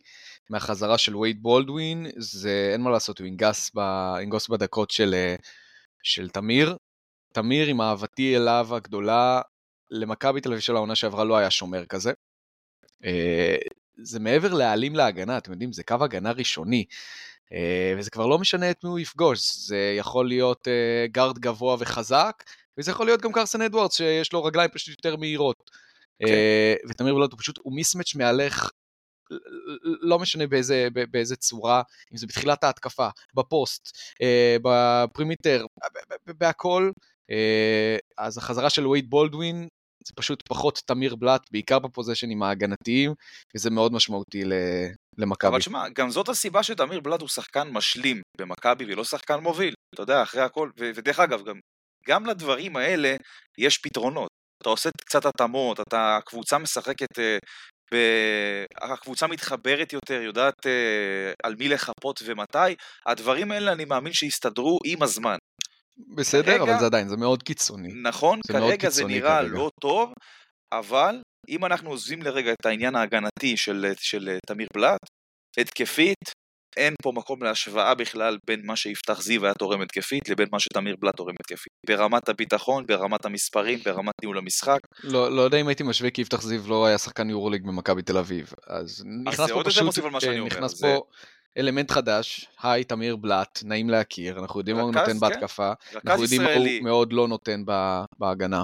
[0.49, 3.79] מהחזרה של וייד בולדווין, זה אין מה לעשות, הוא ינגס, ב,
[4.21, 5.35] ינגוס בדקות של, אה,
[6.03, 6.77] של תמיר.
[7.33, 9.41] תמיר, עם אהבתי אליו הגדולה,
[9.91, 12.11] למכבי תל אביב של העונה שעברה לא היה שומר כזה.
[13.05, 13.55] אה,
[14.03, 16.85] זה מעבר להעלים להגנה, אתם יודעים, זה קו הגנה ראשוני.
[17.53, 20.67] אה, וזה כבר לא משנה את מי הוא יפגוש, זה יכול להיות
[21.11, 22.43] גארד גבוה וחזק,
[22.79, 25.71] וזה יכול להיות גם קרסן אדוארדס שיש לו רגליים פשוט יותר מהירות.
[26.19, 26.33] כן.
[26.89, 28.69] ותמיר בלוט הוא פשוט, הוא mismatch מהלך
[29.83, 35.65] לא משנה באיזה, באיזה צורה, אם זה בתחילת ההתקפה, בפוסט, אה, ב perimeter,
[36.25, 36.91] בהכל,
[37.31, 39.67] אה, אז החזרה של וייד בולדווין
[40.07, 43.13] זה פשוט פחות תמיר בלאט, בעיקר בפוזיישנים ההגנתיים,
[43.55, 44.43] וזה מאוד משמעותי
[45.17, 45.49] למכבי.
[45.49, 49.73] אבל שמע, גם זאת הסיבה שתמיר בלאט הוא שחקן משלים במכבי ולא שחקן מוביל.
[49.93, 51.59] אתה יודע, אחרי הכל, ודרך אגב, גם,
[52.07, 53.15] גם לדברים האלה
[53.57, 54.29] יש פתרונות.
[54.61, 57.19] אתה עושה קצת התאמות, אתה, הקבוצה משחקת
[57.93, 64.79] אה, הקבוצה מתחברת יותר, יודעת uh, על מי לחפות ומתי, הדברים האלה אני מאמין שיסתדרו
[64.85, 65.37] עם הזמן.
[66.15, 67.89] בסדר, כרגע, אבל זה עדיין, זה מאוד קיצוני.
[68.03, 69.53] נכון, זה כרגע זה נראה כרגע.
[69.53, 70.13] לא טוב,
[70.73, 74.99] אבל אם אנחנו עוזבים לרגע את העניין ההגנתי של, של תמיר בלאט,
[75.57, 76.31] התקפית,
[76.77, 80.95] אין פה מקום להשוואה בכלל בין מה שיפתח זיו היה תורם התקפית לבין מה שתמיר
[80.99, 81.73] בלאט תורם התקפית.
[81.87, 84.79] ברמת הביטחון, ברמת המספרים, ברמת ניהול המשחק.
[85.03, 88.17] לא, לא יודע אם הייתי משווה כי יפתח זיו לא היה שחקן יורוליג במכבי תל
[88.17, 88.53] אביב.
[88.67, 90.81] אז נכנס פה פשוט, אה, נכנס.
[90.81, 91.01] פה
[91.57, 95.19] אלמנט חדש, היי תמיר בלאט, נעים להכיר, אנחנו יודעים מה הוא נותן כן.
[95.19, 95.71] בהתקפה,
[96.05, 97.63] אנחנו יודעים מה הוא מאוד לא נותן
[98.19, 98.63] בהגנה.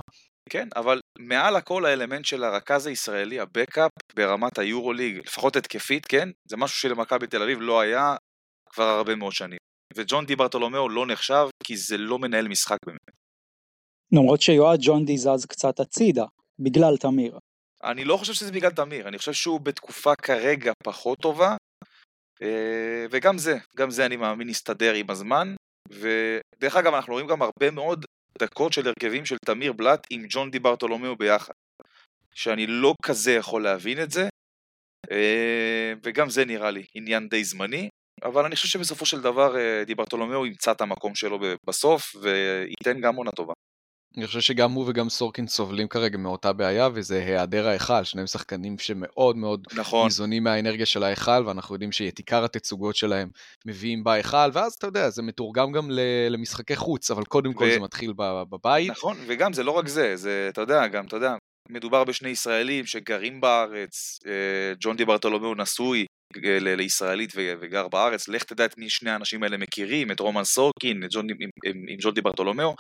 [0.50, 6.30] כן, אבל מעל הכל האלמנט של הרכז הישראלי, הבקאפ, ברמת היורוליג, לפחות התקפית, כן?
[6.50, 8.16] זה משהו שלמכבי תל אביב לא היה
[8.70, 9.58] כבר הרבה מאוד שנים.
[9.96, 13.12] וג'ון די ברטולומיאו לא נחשב, כי זה לא מנהל משחק באמת.
[14.12, 16.26] למרות שיועד ג'ון די זז קצת הצידה,
[16.60, 17.40] בגלל תמיר.
[17.84, 21.56] אני לא חושב שזה בגלל תמיר, אני חושב שהוא בתקופה כרגע פחות טובה,
[22.42, 25.56] אה, וגם זה, גם זה אני מאמין יסתדר עם הזמן,
[25.90, 28.06] ודרך אגב אנחנו רואים גם הרבה מאוד
[28.40, 31.54] דקות של הרכבים של תמיר בלאט עם ג'ון די ברטולומיאו ביחד.
[32.36, 34.30] שאני לא כזה יכול להבין את זה,
[35.12, 37.90] אה, וגם זה נראה לי עניין די זמני,
[38.24, 43.02] אבל אני חושב שבסופו של דבר אה, די ברטולומיאו ימצא את המקום שלו בסוף וייתן
[43.02, 43.54] גם עונה טובה.
[44.18, 48.80] אני חושב שגם הוא וגם סורקין סובלים כרגע מאותה בעיה, וזה היעדר ההיכל, שניהם שחקנים
[48.80, 50.04] שמאוד מאוד נכון.
[50.04, 53.30] ניזונים מהאנרגיה של ההיכל, ואנחנו יודעים שאת עיקר התצוגות שלהם
[53.66, 55.90] מביאים בהיכל, ואז אתה יודע, זה מתורגם גם
[56.30, 57.56] למשחקי חוץ, אבל קודם ו...
[57.56, 58.14] כל זה מתחיל
[58.50, 58.92] בבית.
[58.92, 61.36] נכון, וגם זה לא רק זה, זה, אתה יודע, גם, אתה יודע,
[61.70, 66.06] מדובר בשני ישראלים שגרים בארץ, אה, ג'ון די ברטולומיאו נשוי
[66.46, 71.04] אה, לישראלית וגר בארץ, לך תדע את מי שני האנשים האלה מכירים, את רומן סורקין,
[71.04, 72.76] את ג'ון, עם, עם, עם ג'ון די ברטולומיאו.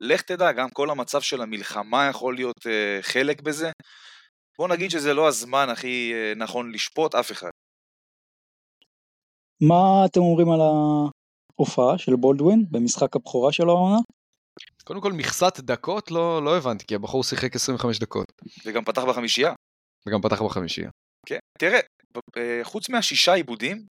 [0.00, 3.70] לך תדע, גם כל המצב של המלחמה יכול להיות uh, חלק בזה.
[4.58, 7.50] בוא נגיד שזה לא הזמן הכי uh, נכון לשפוט אף אחד.
[9.62, 13.98] מה אתם אומרים על ההופעה של בולדווין במשחק הבכורה שלו העונה?
[14.84, 18.26] קודם כל מכסת דקות לא, לא הבנתי, כי הבחור שיחק 25 דקות.
[18.66, 19.52] וגם פתח בחמישייה.
[20.08, 20.90] וגם פתח בחמישייה.
[21.26, 21.80] כן, תראה,
[22.36, 23.86] אה, חוץ מהשישה עיבודים,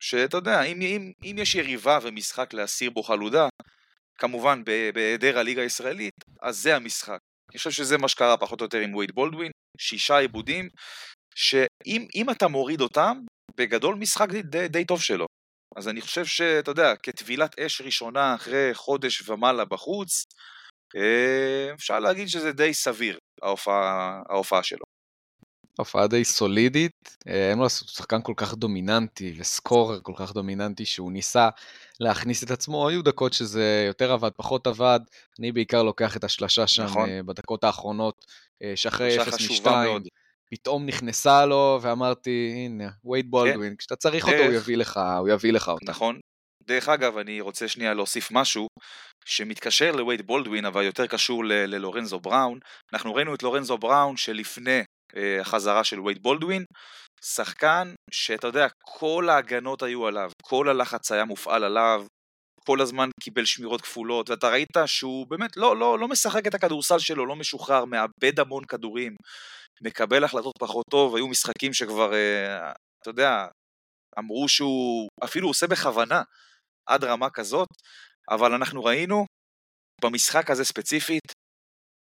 [0.00, 3.48] שאתה יודע, אם, אם, אם יש יריבה ומשחק להסיר בו חלודה,
[4.18, 4.62] כמובן
[4.94, 7.18] בהיעדר הליגה הישראלית, אז זה המשחק.
[7.50, 10.68] אני חושב שזה מה שקרה פחות או יותר עם וייד בולדווין, שישה עיבודים,
[11.34, 13.18] שאם אתה מוריד אותם,
[13.56, 15.26] בגדול משחק די, די, די טוב שלו.
[15.76, 20.24] אז אני חושב שאתה יודע, כטבילת אש ראשונה אחרי חודש ומעלה בחוץ,
[20.96, 24.85] אה, אפשר להגיד שזה די סביר, ההופעה, ההופעה שלו.
[25.78, 31.12] הופעה די סולידית, אה, אין לו שחקן כל כך דומיננטי וסקורר כל כך דומיננטי שהוא
[31.12, 31.48] ניסה
[32.00, 35.00] להכניס את עצמו, היו דקות שזה יותר עבד, פחות עבד,
[35.38, 37.08] אני בעיקר לוקח את השלשה שם נכון.
[37.26, 38.24] בדקות האחרונות,
[38.74, 39.70] שאחרי 0 מ-2,
[40.50, 43.76] פתאום נכנסה לו, ואמרתי, הנה, וייד בולדווין, כן.
[43.76, 45.90] כשאתה צריך אותו הוא יביא לך, הוא יביא לך אותה.
[45.90, 46.20] נכון.
[46.62, 48.66] דרך אגב, אני רוצה שנייה להוסיף משהו
[49.24, 52.58] שמתקשר לווייד בולדווין, אבל יותר קשור ללורנזו בראון.
[52.92, 54.82] אנחנו ראינו את לורנזו בראון שלפני אה,
[55.40, 56.64] החזרה של וייד בולדווין,
[57.24, 62.06] שחקן שאתה יודע, כל ההגנות היו עליו, כל הלחץ היה מופעל עליו,
[62.66, 66.98] כל הזמן קיבל שמירות כפולות, ואתה ראית שהוא באמת לא, לא, לא משחק את הכדורסל
[66.98, 69.16] שלו, לא משוחרר, מאבד המון כדורים,
[69.82, 73.46] מקבל החלטות פחות טוב, היו משחקים שכבר, אה, אתה יודע,
[74.18, 76.22] אמרו שהוא אפילו עושה בכוונה
[76.88, 77.68] עד רמה כזאת,
[78.30, 79.26] אבל אנחנו ראינו
[80.04, 81.32] במשחק הזה ספציפית,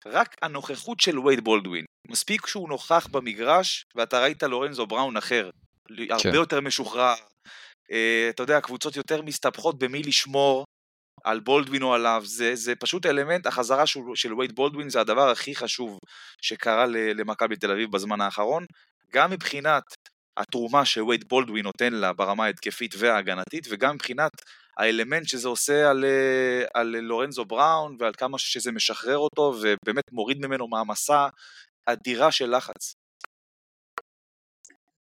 [0.05, 5.49] רק הנוכחות של וייד בולדווין, מספיק שהוא נוכח במגרש ואתה ראית לורנזו בראון אחר,
[5.87, 6.03] כן.
[6.09, 7.15] הרבה יותר משוחרר,
[7.91, 10.65] אה, אתה יודע, קבוצות יותר מסתבכות במי לשמור
[11.23, 15.29] על בולדווין או עליו, זה, זה פשוט אלמנט, החזרה של, של וייד בולדווין זה הדבר
[15.29, 15.99] הכי חשוב
[16.41, 18.65] שקרה למכבי תל אביב בזמן האחרון,
[19.13, 19.83] גם מבחינת
[20.37, 24.31] התרומה שווייד בולדווין נותן לה ברמה ההתקפית וההגנתית, וגם מבחינת
[24.77, 30.45] האלמנט שזה עושה על, אה, על לורנזו בראון ועל כמה שזה משחרר אותו ובאמת מוריד
[30.45, 31.27] ממנו מעמסה
[31.85, 32.93] אדירה של לחץ.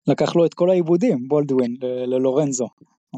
[0.07, 1.77] לקח לו את כל העיבודים, בולדווין,
[2.07, 2.69] ללורנזו.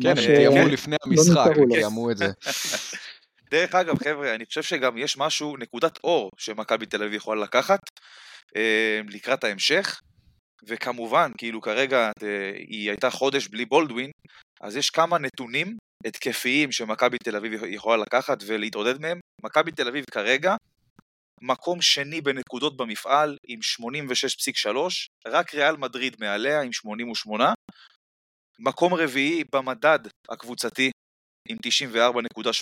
[0.02, 2.26] כן, הם תיאמו אה, לפני לא המשחק, הם תיאמו את זה.
[3.52, 7.80] דרך אגב, חבר'ה, אני חושב שגם יש משהו, נקודת אור שמכבי תל אביב יכולה לקחת
[8.56, 10.00] אה, לקראת ההמשך,
[10.66, 12.10] וכמובן, כאילו כרגע
[12.68, 14.10] היא הייתה חודש בלי בולדווין,
[14.60, 19.20] אז יש כמה נתונים התקפיים שמכבי תל אביב יכולה לקחת ולהתעודד מהם.
[19.44, 20.56] מכבי תל אביב כרגע
[21.42, 23.58] מקום שני בנקודות במפעל עם
[24.66, 24.78] 86.3,
[25.26, 27.52] רק ריאל מדריד מעליה עם 88,
[28.58, 29.98] מקום רביעי במדד
[30.28, 30.90] הקבוצתי
[31.48, 31.56] עם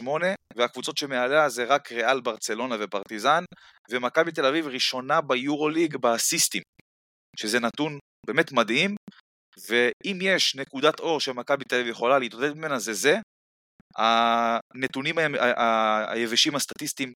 [0.04, 0.06] 94.8,
[0.56, 3.44] והקבוצות שמעליה זה רק ריאל ברצלונה ופרטיזן,
[3.90, 6.62] ומכבי תל אביב ראשונה ביורוליג באסיסטים,
[7.36, 8.96] שזה נתון באמת מדהים,
[9.68, 13.16] ואם יש נקודת אור שמכבי תל אביב יכולה להתעודד ממנה זה זה,
[13.96, 15.14] הנתונים
[16.08, 17.12] היבשים הסטטיסטיים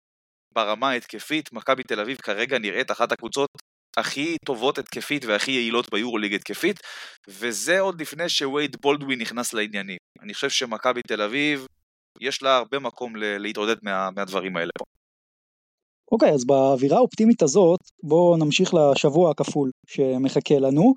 [0.54, 3.50] ברמה ההתקפית, מכבי תל אביב כרגע נראית אחת הקבוצות
[3.96, 6.80] הכי טובות התקפית והכי יעילות ביורוליג התקפית,
[7.28, 9.96] וזה עוד לפני שווייד בולדווין נכנס לעניינים.
[10.22, 11.66] אני חושב שמכבי תל אביב,
[12.20, 14.84] יש לה הרבה מקום להתעודד מה, מהדברים האלה פה.
[16.12, 20.94] אוקיי, okay, אז באווירה האופטימית הזאת, בואו נמשיך לשבוע הכפול שמחכה לנו.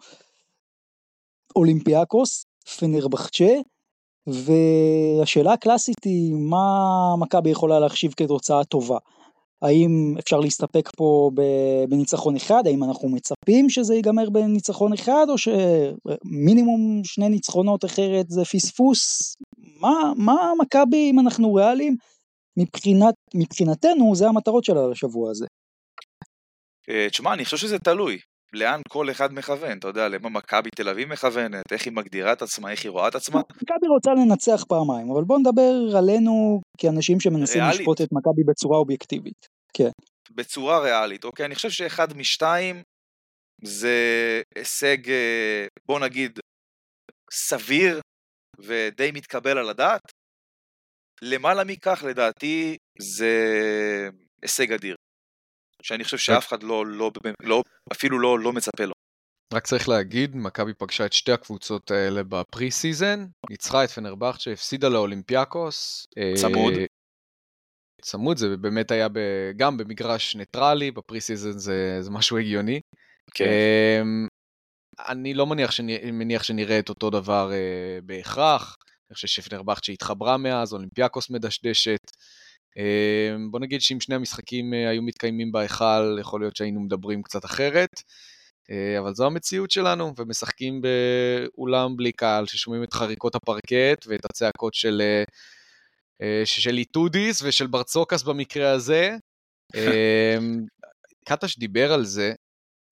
[1.56, 2.46] אולימפיאקוס,
[2.80, 3.54] פנרבחצ'ה,
[4.34, 8.98] והשאלה הקלאסית היא מה מכבי יכולה להחשיב כתוצאה טובה.
[9.62, 11.32] האם אפשר להסתפק פה
[11.90, 12.68] בניצחון אחד?
[12.68, 19.34] האם אנחנו מצפים שזה ייגמר בניצחון אחד, או שמינימום שני ניצחונות אחרת זה פספוס?
[19.82, 21.96] מה, מה מכבי, אם אנחנו ריאליים,
[22.58, 25.46] מבחינת, מבחינתנו זה המטרות שלה לשבוע הזה.
[26.90, 28.18] אה, תשמע, אני חושב שזה תלוי.
[28.54, 32.42] לאן כל אחד מכוון, אתה יודע, למה מכבי תל אביב מכוונת, איך היא מגדירה את
[32.42, 33.40] עצמה, איך היא רואה את עצמה.
[33.40, 37.80] מכבי רוצה לנצח פעמיים, אבל בוא נדבר עלינו כאנשים שמנסים ריאלית.
[37.80, 39.46] לשפוט את מכבי בצורה אובייקטיבית.
[39.74, 39.90] כן.
[40.32, 41.46] בצורה ריאלית, אוקיי?
[41.46, 42.82] אני חושב שאחד משתיים
[43.64, 43.98] זה
[44.56, 46.40] הישג, אה, בוא נגיד,
[47.32, 48.00] סביר
[48.60, 50.02] ודי מתקבל על הדעת.
[51.22, 53.30] למעלה מכך, לדעתי, זה
[54.42, 54.96] הישג אדיר.
[55.82, 57.12] שאני חושב שאף אחד לא, לא,
[57.44, 57.64] לא
[57.94, 58.94] אפילו לא, לא מצפה לו.
[59.54, 64.52] רק צריך להגיד, מכבי פגשה את שתי הקבוצות האלה ב pre season, ניצחה את פנרבכצ'ה,
[64.52, 66.08] הפסידה לאולימפיאקוס.
[66.36, 66.74] צמוד.
[66.74, 66.86] אה,
[68.02, 69.20] צמוד, זה באמת היה ב,
[69.58, 72.80] גם במגרש ניטרלי, ב pre season זה, זה משהו הגיוני.
[73.34, 73.46] כן.
[73.46, 74.02] אה,
[75.08, 78.76] אני לא מניח, שאני, מניח שנראה את אותו דבר אה, בהכרח.
[79.10, 82.00] אני חושב שפנרבכצ'ה התחברה מאז, אולימפיאקוס מדשדשת.
[82.78, 87.46] אמ, בוא נגיד שאם שני המשחקים אה, היו מתקיימים בהיכל, יכול להיות שהיינו מדברים קצת
[87.46, 88.02] אחרת,
[88.72, 94.74] אה, אבל זו המציאות שלנו, ומשחקים באולם בלי קהל, ששומעים את חריקות הפרקט ואת הצעקות
[94.74, 95.02] של,
[96.22, 99.16] אה, של איטודיס ושל ברצוקס במקרה הזה.
[99.76, 100.66] אמ,
[101.26, 102.34] קטש דיבר על זה,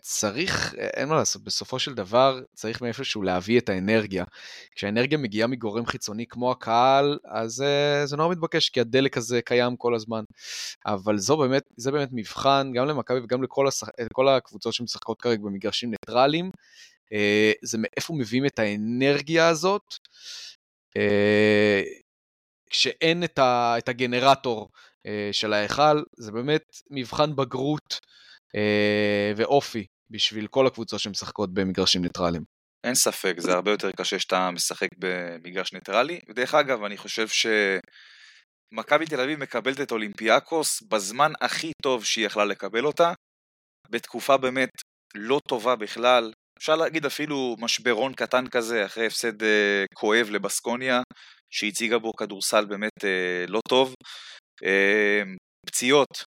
[0.09, 4.25] צריך, אין מה לעשות, בסופו של דבר צריך מאיפשהו להביא את האנרגיה.
[4.75, 9.75] כשהאנרגיה מגיעה מגורם חיצוני כמו הקהל, אז uh, זה נורא מתבקש, כי הדלק הזה קיים
[9.75, 10.23] כל הזמן.
[10.85, 13.87] אבל זו באמת, זה באמת מבחן, גם למכבי וגם לכל, השח...
[14.37, 16.51] הקבוצות שמשחקות כרגע במגרשים ניטרליים,
[17.13, 19.93] uh, זה מאיפה מביאים את האנרגיה הזאת,
[22.69, 23.75] כשאין את, ה...
[23.77, 24.69] את הגנרטור
[25.31, 27.99] של ההיכל, זה באמת מבחן בגרות
[29.35, 32.43] ואופי בשביל כל הקבוצות שמשחקות במגרשים ניטרליים.
[32.83, 36.19] אין ספק, זה הרבה יותר קשה שאתה משחק במגרש ניטרלי.
[36.29, 42.45] ודרך אגב, אני חושב שמכבי תל אביב מקבלת את אולימפיאקוס בזמן הכי טוב שהיא יכלה
[42.45, 43.13] לקבל אותה,
[43.89, 44.69] בתקופה באמת
[45.15, 46.31] לא טובה בכלל.
[46.59, 51.01] אפשר להגיד אפילו משברון קטן כזה, אחרי הפסד אה, כואב לבסקוניה,
[51.49, 53.93] שהציגה בו כדורסל באמת אה, לא טוב.
[54.63, 55.21] אה,
[55.65, 56.23] פציעות,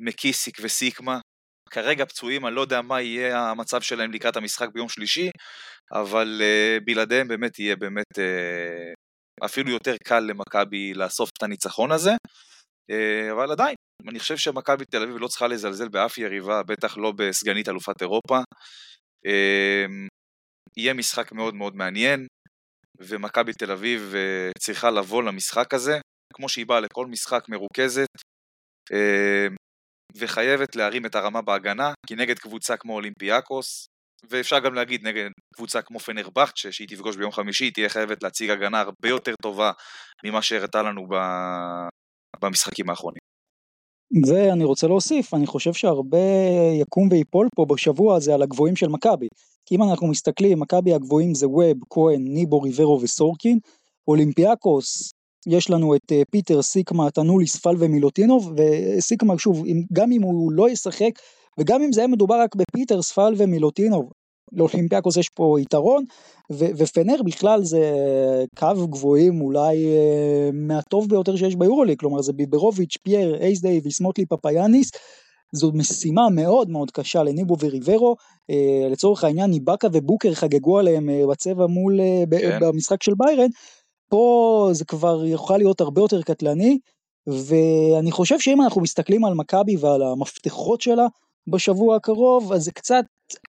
[0.00, 1.20] מקיסיק וסיקמה,
[1.72, 5.30] כרגע פצועים, אני לא יודע מה יהיה המצב שלהם לקראת המשחק ביום שלישי,
[5.92, 12.10] אבל uh, בלעדיהם באמת יהיה באמת uh, אפילו יותר קל למכבי לאסוף את הניצחון הזה,
[12.92, 13.74] uh, אבל עדיין,
[14.08, 18.38] אני חושב שמכבי תל אביב לא צריכה לזלזל באף יריבה, בטח לא בסגנית אלופת אירופה.
[19.26, 20.08] Uh,
[20.76, 22.26] יהיה משחק מאוד מאוד מעניין,
[23.00, 25.98] ומכבי תל אביב uh, צריכה לבוא למשחק הזה,
[26.34, 28.08] כמו שהיא באה לכל משחק מרוכזת,
[28.92, 29.56] uh,
[30.16, 33.86] וחייבת להרים את הרמה בהגנה, כי נגד קבוצה כמו אולימפיאקוס,
[34.30, 38.80] ואפשר גם להגיד נגד קבוצה כמו פנרבכצ'ה, שהיא תפגוש ביום חמישי, תהיה חייבת להציג הגנה
[38.80, 39.72] הרבה יותר טובה
[40.24, 41.14] ממה שהראתה לנו ב...
[42.40, 43.22] במשחקים האחרונים.
[44.26, 46.18] ואני רוצה להוסיף, אני חושב שהרבה
[46.80, 49.28] יקום ויפול פה בשבוע הזה על הגבוהים של מכבי.
[49.66, 53.58] כי אם אנחנו מסתכלים, מכבי הגבוהים זה ווב, כהן, ניבו, ריברו וסורקין,
[54.08, 55.12] אולימפיאקוס
[55.46, 59.62] יש לנו את אה, פיטר, סיקמה, תנולי, ספל ומילוטינוב, וסיקמה שוב,
[59.92, 61.10] גם אם הוא לא ישחק,
[61.58, 64.10] וגם אם זה היה מדובר רק בפיטר, ספל ומילוטינוב,
[64.52, 66.04] לאולימפיאקוס יש פה יתרון,
[66.52, 67.80] ו- ופנר בכלל זה
[68.58, 74.26] קו גבוהים אולי אה, מהטוב ביותר שיש ביורוליג, כלומר זה ביברוביץ', פייר, הייס דייוויס, מוטלי
[74.26, 74.90] פפאיאניס,
[75.52, 78.16] זו משימה מאוד מאוד קשה לניבו וריברו,
[78.50, 82.58] אה, לצורך העניין ניבקה ובוקר חגגו עליהם אה, בצבע מול, אה, כן.
[82.60, 83.48] במשחק של ביירן,
[84.12, 86.78] פה זה כבר יכול להיות הרבה יותר קטלני,
[87.26, 91.06] ואני חושב שאם אנחנו מסתכלים על מכבי ועל המפתחות שלה
[91.46, 93.04] בשבוע הקרוב, אז זה קצת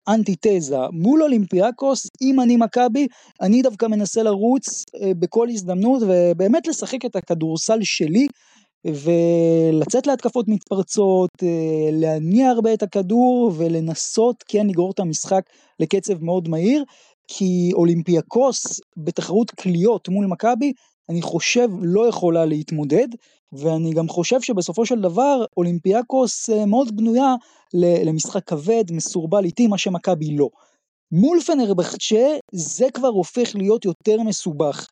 [0.08, 0.76] אנטיתזה.
[0.92, 3.06] מול אולימפיאקוס, אם אני מכבי,
[3.40, 8.26] אני דווקא מנסה לרוץ אה, בכל הזדמנות ובאמת לשחק את הכדורסל שלי.
[8.86, 15.42] ולצאת להתקפות מתפרצות, אה, להניע הרבה את הכדור ולנסות כן לגרור את המשחק
[15.80, 16.84] לקצב מאוד מהיר.
[17.34, 20.72] כי אולימפיאקוס בתחרות קליעות מול מכבי,
[21.08, 23.08] אני חושב לא יכולה להתמודד,
[23.52, 27.34] ואני גם חושב שבסופו של דבר אולימפיאקוס אה, מאוד בנויה
[27.74, 30.48] למשחק כבד, מסורבל איטי, מה שמכבי לא.
[31.12, 34.86] מול פנרבחצ'ה זה כבר הופך להיות יותר מסובך,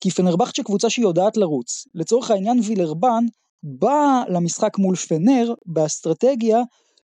[0.00, 1.86] כי פנרבחצ'ה קבוצה שהיא יודעת לרוץ.
[1.94, 3.24] לצורך העניין וילרבן
[3.62, 6.62] בא למשחק מול פנר באסטרטגיה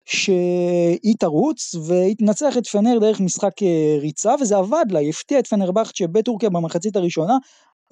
[0.07, 5.41] שהיא תרוץ והיא תנצח את פנר דרך משחק אה, ריצה וזה עבד לה, היא הפתיעה
[5.41, 7.37] את פנרבכט בטורקיה במחצית הראשונה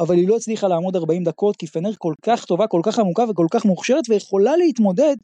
[0.01, 3.25] אבל היא לא הצליחה לעמוד 40 דקות כי פנר כל כך טובה, כל כך עמוקה
[3.31, 5.17] וכל כך מוכשרת ויכולה להתמודד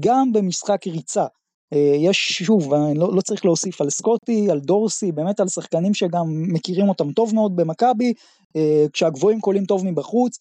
[0.00, 1.26] גם במשחק ריצה.
[1.72, 5.94] אה, יש שוב, אני לא, לא צריך להוסיף על סקוטי, על דורסי, באמת על שחקנים
[5.94, 8.12] שגם מכירים אותם טוב מאוד במכבי,
[8.56, 10.38] אה, כשהגבוהים קולים טוב מבחוץ,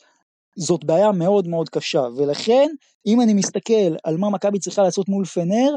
[0.56, 2.70] זאת בעיה מאוד מאוד קשה, ולכן
[3.06, 5.76] אם אני מסתכל על מה מכבי צריכה לעשות מול פנר,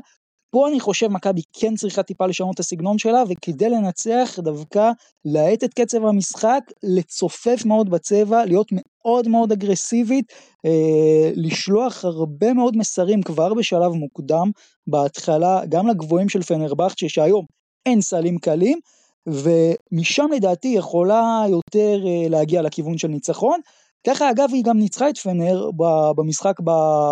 [0.51, 4.91] פה אני חושב מכבי כן צריכה טיפה לשנות את הסגנון שלה, וכדי לנצח דווקא
[5.25, 10.33] להאט את קצב המשחק, לצופף מאוד בצבע, להיות מאוד מאוד אגרסיבית,
[10.67, 14.51] אה, לשלוח הרבה מאוד מסרים כבר בשלב מוקדם,
[14.87, 17.45] בהתחלה, גם לגבוהים של פנרבכצ'ה, שהיום
[17.87, 18.79] אין סלים קלים,
[19.27, 23.61] ומשם לדעתי יכולה יותר אה, להגיע לכיוון של ניצחון.
[24.07, 25.71] ככה אגב היא גם ניצחה את פנר
[26.17, 26.61] במשחק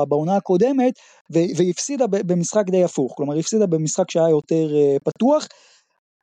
[0.09, 0.95] בעונה הקודמת
[1.31, 5.47] והיא הפסידה במשחק די הפוך, כלומר היא הפסידה במשחק שהיה יותר אה, פתוח.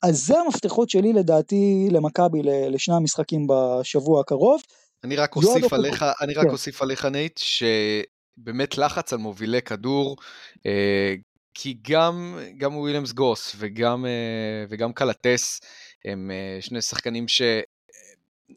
[0.04, 4.62] אז זה המפתחות שלי לדעתי למכבי לשני המשחקים בשבוע הקרוב.
[5.04, 6.52] אני רק אוסיף עליך, אני רק כן.
[6.52, 10.18] אוסיף עליך נייט, שבאמת לחץ על מובילי כדור,
[10.66, 11.16] אה,
[11.54, 15.62] כי גם, גם וויליאמס גוס וגם, אה, וגם קלטס
[16.06, 17.42] הם שני שחקנים ש...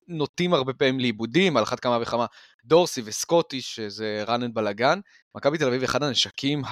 [0.09, 2.27] נוטים הרבה פעמים לאיבודים, על אחת כמה וכמה
[2.65, 5.01] דורסי וסקוטי, שזה and בלאגן.
[5.35, 6.63] מכבי תל אביב אחד הנשקים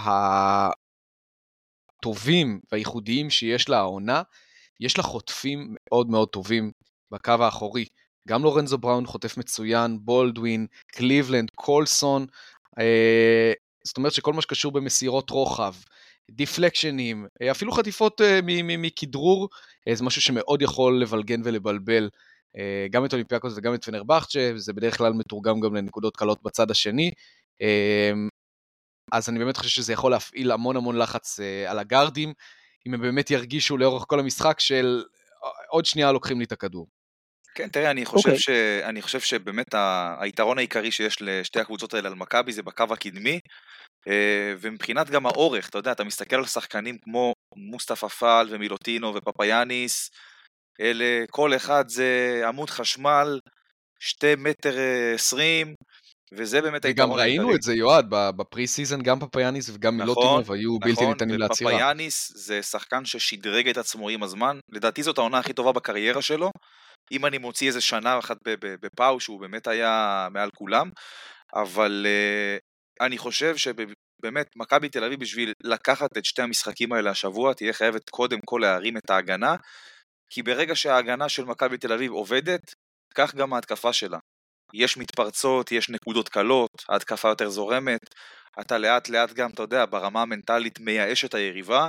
[1.99, 4.23] הטובים והייחודיים שיש לה העונה,
[4.81, 6.73] יש לה חוטפים מאוד מאוד טובים
[7.11, 7.85] בקו האחורי.
[8.29, 12.27] גם לורנזו בראון חוטף מצוין, בולדווין, קליבלנד, קולסון,
[12.79, 13.53] אה,
[13.85, 15.75] זאת אומרת שכל מה שקשור במסירות רוחב,
[16.31, 19.49] דיפלקשנים, אה, אפילו חטיפות אה, מכדרור,
[19.89, 22.09] אה, זה משהו שמאוד יכול לבלגן ולבלבל
[22.91, 27.11] גם את אולימפיאקוס וגם את פנרבכצ'ה, זה בדרך כלל מתורגם גם לנקודות קלות בצד השני.
[27.63, 28.13] אה,
[29.13, 32.33] אז אני באמת חושב שזה יכול להפעיל המון המון לחץ אה, על הגארדים,
[32.87, 35.05] אם הם באמת ירגישו לאורך כל המשחק של
[35.69, 36.87] עוד שנייה לוקחים לי את הכדור.
[37.55, 38.33] כן, תראה, אני חושב, okay.
[38.33, 38.39] אוקיי.
[38.39, 38.49] ש...
[38.85, 39.75] אני חושב שבאמת
[40.19, 43.41] היתרון העיקרי שיש לשתי הקבוצות האלה על מכבי זה בקו הקדמי,
[44.09, 50.11] אה, ומבחינת גם האורך, אתה יודע, אתה מסתכל על שחקנים כמו מוסטפא פאל ומילוטינוב ופפאיאניס,
[50.81, 53.41] אלה, כל אחד זה עמוד חשמל,
[54.01, 55.75] שתי מטר אה, עשרים,
[56.33, 60.07] וזה באמת היתרון וגם ראינו את זה, ועוד, ב pre season, גם פפאיאניס וגם נכון,
[60.07, 61.70] מילוטינוב היו נכון, בלתי ניתנים לעצירה.
[61.70, 66.23] נכון, ופפאיאניס זה שחקן ששדרג את עצמו עם הזמן, לדעתי זאת העונה הכי טובה בקריירה
[66.23, 66.51] שלו,
[67.12, 70.91] אם אני מוציא איזה שנה אחת בפאו, שהוא באמת היה מעל כולם,
[71.55, 77.55] אבל uh, אני חושב שבאמת, מכבי תל אביב בשביל לקחת את שתי המשחקים האלה השבוע,
[77.55, 79.57] תהיה חייבת קודם כל להרים את ההגנה,
[80.35, 82.74] כי ברגע שההגנה של מכבי תל אביב עובדת,
[83.14, 84.18] כך גם ההתקפה שלה.
[84.74, 88.01] יש מתפרצות, יש נקודות קלות, ההתקפה יותר זורמת,
[88.61, 91.89] אתה לאט לאט גם, אתה יודע, ברמה המנטלית מייאש את היריבה,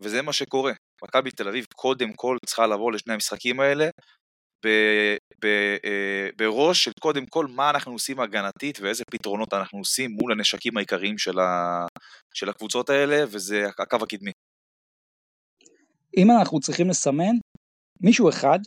[0.00, 0.72] וזה מה שקורה.
[1.04, 3.88] מכבי תל אביב קודם כל צריכה לבוא לשני המשחקים האלה
[4.64, 10.76] אה, בראש של קודם כל מה אנחנו עושים הגנתית ואיזה פתרונות אנחנו עושים מול הנשקים
[10.76, 11.86] העיקריים של, ה,
[12.34, 14.32] של הקבוצות האלה, וזה הקו הקדמי.
[16.16, 17.34] אם אנחנו צריכים לסמן
[18.02, 18.58] מישהו אחד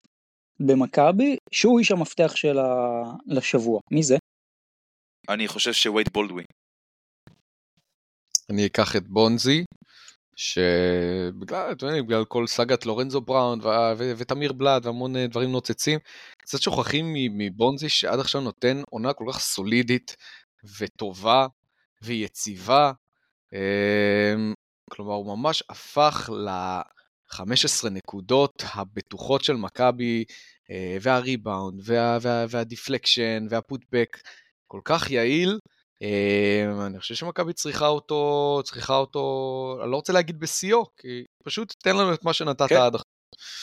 [0.59, 3.03] במכבי שהוא איש המפתח של ה...
[3.27, 4.17] לשבוע, מי זה?
[5.29, 6.45] אני חושב שווייד בולדווין.
[8.49, 9.63] אני אקח את בונזי,
[10.35, 13.59] שבגלל בגלל כל סאגת לורנזו בראון
[13.97, 15.99] ותמיר בלאד והמון אה, דברים נוצצים,
[16.37, 20.15] קצת שוכחים מבונזי שעד עכשיו נותן עונה כל כך סולידית
[20.79, 21.47] וטובה
[22.01, 22.91] ויציבה.
[23.53, 24.53] אמ,
[24.91, 26.29] כלומר, הוא ממש הפך
[27.39, 30.23] ל-15 נקודות הבטוחות של מכבי,
[30.71, 34.17] אה, והריבאונד, וה, וה, והדיפלקשן, והפוטבק,
[34.67, 35.59] כל כך יעיל,
[36.01, 41.73] אמ, אני חושב שמכבי צריכה אותו, צריכה אותו, אני לא רוצה להגיד בשיאו, כי פשוט
[41.83, 42.75] תן לנו את מה שנתת כן.
[42.75, 43.11] עד עכשיו.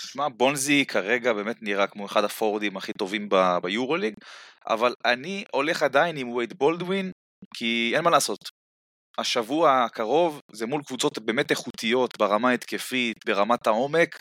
[0.06, 3.28] שמע, בונזי כרגע באמת נראה כמו אחד הפורדים הכי טובים
[3.62, 4.14] ביורוליג,
[4.68, 7.12] אבל אני הולך עדיין עם וייד בולדווין,
[7.56, 8.38] כי אין מה לעשות.
[9.18, 14.18] השבוע הקרוב זה מול קבוצות באמת איכותיות ברמה התקפית, ברמת העומק,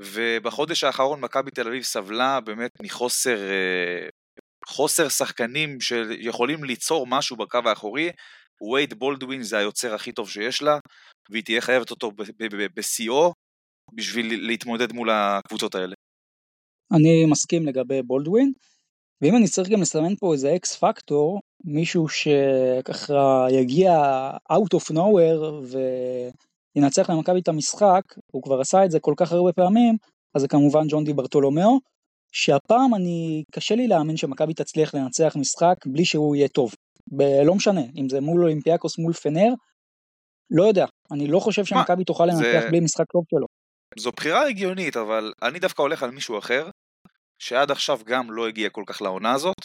[0.00, 4.08] ובחודש האחרון מכבי תל אביב סבלה באמת מחוסר אה,
[4.66, 8.10] חוסר שחקנים שיכולים ליצור משהו בקו האחורי,
[8.72, 10.78] וייד בולדווין זה היוצר הכי טוב שיש לה,
[11.30, 12.10] והיא תהיה חייבת אותו
[12.74, 13.32] בשיאו
[13.94, 15.94] בשביל להתמודד מול הקבוצות האלה.
[16.92, 18.52] אני מסכים לגבי בולדווין,
[19.22, 23.92] ואם אני צריך גם לסמן פה איזה אקס פקטור, מישהו שככה יגיע
[24.52, 25.76] out of nowhere
[26.76, 28.02] וינצח למכבי את המשחק,
[28.32, 29.96] הוא כבר עשה את זה כל כך הרבה פעמים,
[30.34, 31.78] אז זה כמובן ג'ון די ברטולומיאו,
[32.32, 36.74] שהפעם אני, קשה לי להאמין שמכבי תצליח לנצח משחק בלי שהוא יהיה טוב.
[37.12, 39.48] ב- לא משנה, אם זה מול אולימפיאקוס, מול פנר,
[40.50, 42.68] לא יודע, אני לא חושב שמכבי תוכל לנצח זה...
[42.68, 43.46] בלי משחק טוב שלו.
[43.98, 46.70] זו בחירה הגיונית, אבל אני דווקא הולך על מישהו אחר,
[47.38, 49.56] שעד עכשיו גם לא הגיע כל כך לעונה הזאת,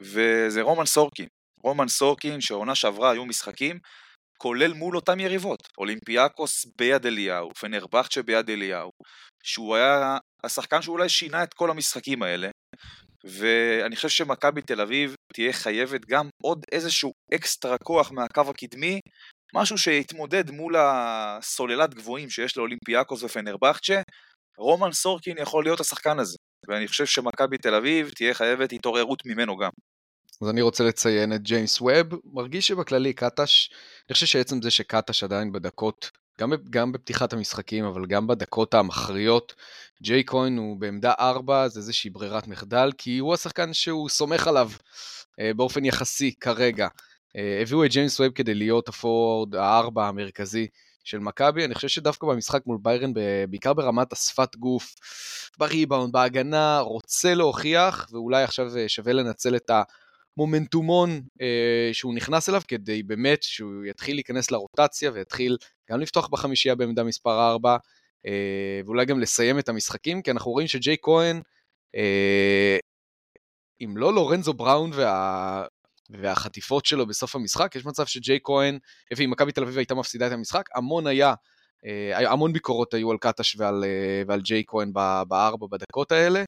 [0.00, 1.26] וזה רומן סורקין.
[1.62, 3.78] רומן סורקין, שעונה שעברה היו משחקים,
[4.38, 8.90] כולל מול אותם יריבות, אולימפיאקוס ביד אליהו, פנרבכצ'ה ביד אליהו,
[9.44, 12.48] שהוא היה השחקן שאולי שינה את כל המשחקים האלה,
[13.24, 19.00] ואני חושב שמכבי תל אביב תהיה חייבת גם עוד איזשהו אקסטרה כוח מהקו הקדמי,
[19.54, 24.00] משהו שיתמודד מול הסוללת גבוהים שיש לאולימפיאקוס ופנרבכצ'ה,
[24.58, 26.36] רומן סורקין יכול להיות השחקן הזה,
[26.68, 29.70] ואני חושב שמכבי תל אביב תהיה חייבת התעוררות ממנו גם.
[30.42, 33.70] אז אני רוצה לציין את ג'יימס ווב, מרגיש שבכללי קטש,
[34.08, 36.10] אני חושב שעצם זה שקטש עדיין בדקות,
[36.40, 39.54] גם, גם בפתיחת המשחקים, אבל גם בדקות המכריעות,
[40.02, 44.70] ג'ייק כהן הוא בעמדה 4, זה איזושהי ברירת מחדל, כי הוא השחקן שהוא סומך עליו
[45.40, 46.88] אה, באופן יחסי כרגע.
[47.36, 50.66] אה, הביאו את ג'יימס ווב כדי להיות ה forward הארבע המרכזי
[51.04, 53.12] של מכבי, אני חושב שדווקא במשחק מול ביירן,
[53.48, 54.94] בעיקר ברמת השפת גוף,
[55.58, 59.82] בריבאונד, בהגנה, רוצה להוכיח, ואולי עכשיו אה, שווה לנצל את ה...
[60.36, 65.56] מומנטום אה, שהוא נכנס אליו כדי באמת שהוא יתחיל להיכנס לרוטציה ויתחיל
[65.90, 67.76] גם לפתוח בחמישייה בעמדה מספר 4
[68.26, 71.40] אה, ואולי גם לסיים את המשחקים כי אנחנו רואים שג'יי כהן
[71.96, 72.78] אה,
[73.80, 75.66] אם לא לורנזו בראון וה...
[76.20, 78.78] והחטיפות שלו בסוף המשחק, יש מצב שג'יי כהן,
[79.24, 81.34] אם מכבי תל אביב הייתה מפסידה את המשחק, המון היה,
[81.86, 84.92] אה, המון ביקורות היו על קטש ועל, אה, ועל ג'יי כהן
[85.28, 86.44] בארבע בדקות האלה.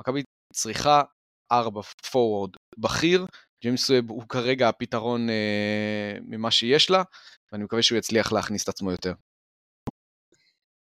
[0.00, 1.02] מכבי צריכה
[1.52, 3.26] ארבע פורוורד בכיר,
[3.62, 7.02] ג'יימס ווב הוא כרגע הפתרון אה, ממה שיש לה,
[7.52, 9.12] ואני מקווה שהוא יצליח להכניס את עצמו יותר.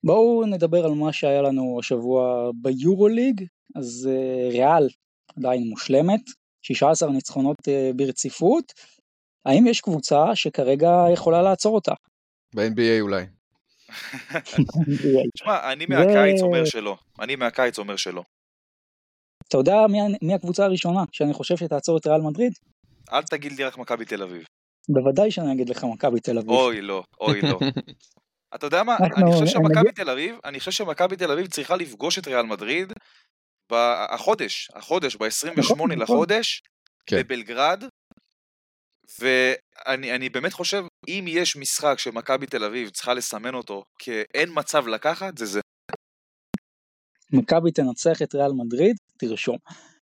[0.04, 3.44] בואו נדבר על מה שהיה לנו השבוע ביורוליג,
[3.76, 4.08] אז
[4.50, 4.88] ריאל
[5.36, 6.20] עדיין מושלמת,
[6.74, 8.72] 16 ניצחונות אה, ברציפות,
[9.46, 11.92] האם יש קבוצה שכרגע יכולה לעצור אותה?
[12.54, 13.24] ב-NBA אולי.
[15.34, 18.22] תשמע, אני מהקיץ אומר שלא, אני מהקיץ אומר שלא.
[19.48, 19.76] אתה יודע
[20.22, 22.52] מי, הקבוצה הראשונה שאני חושב שתעצור את ריאל מדריד?
[23.12, 24.44] אל תגיד לי רק מכבי תל אביב.
[24.88, 26.50] בוודאי שאני אגיד לך מכבי תל אביב.
[26.50, 27.58] אוי לא, אוי לא.
[28.54, 31.76] אתה יודע מה, אני חושב שמכבי נגיד- תל אביב, אני חושב שמכבי תל אביב צריכה
[31.76, 32.92] לפגוש את ריאל מדריד
[34.10, 36.02] החודש, החודש, ב-28 נכון, נכון.
[36.02, 36.62] לחודש,
[37.06, 37.16] כן.
[37.16, 37.84] בבלגרד,
[39.20, 44.86] ואני אני באמת חושב, אם יש משחק שמכבי תל אביב צריכה לסמן אותו כאין מצב
[44.86, 45.60] לקחת, זה זה.
[47.32, 49.56] מכבי תנצח את ריאל מדריד, תרשום.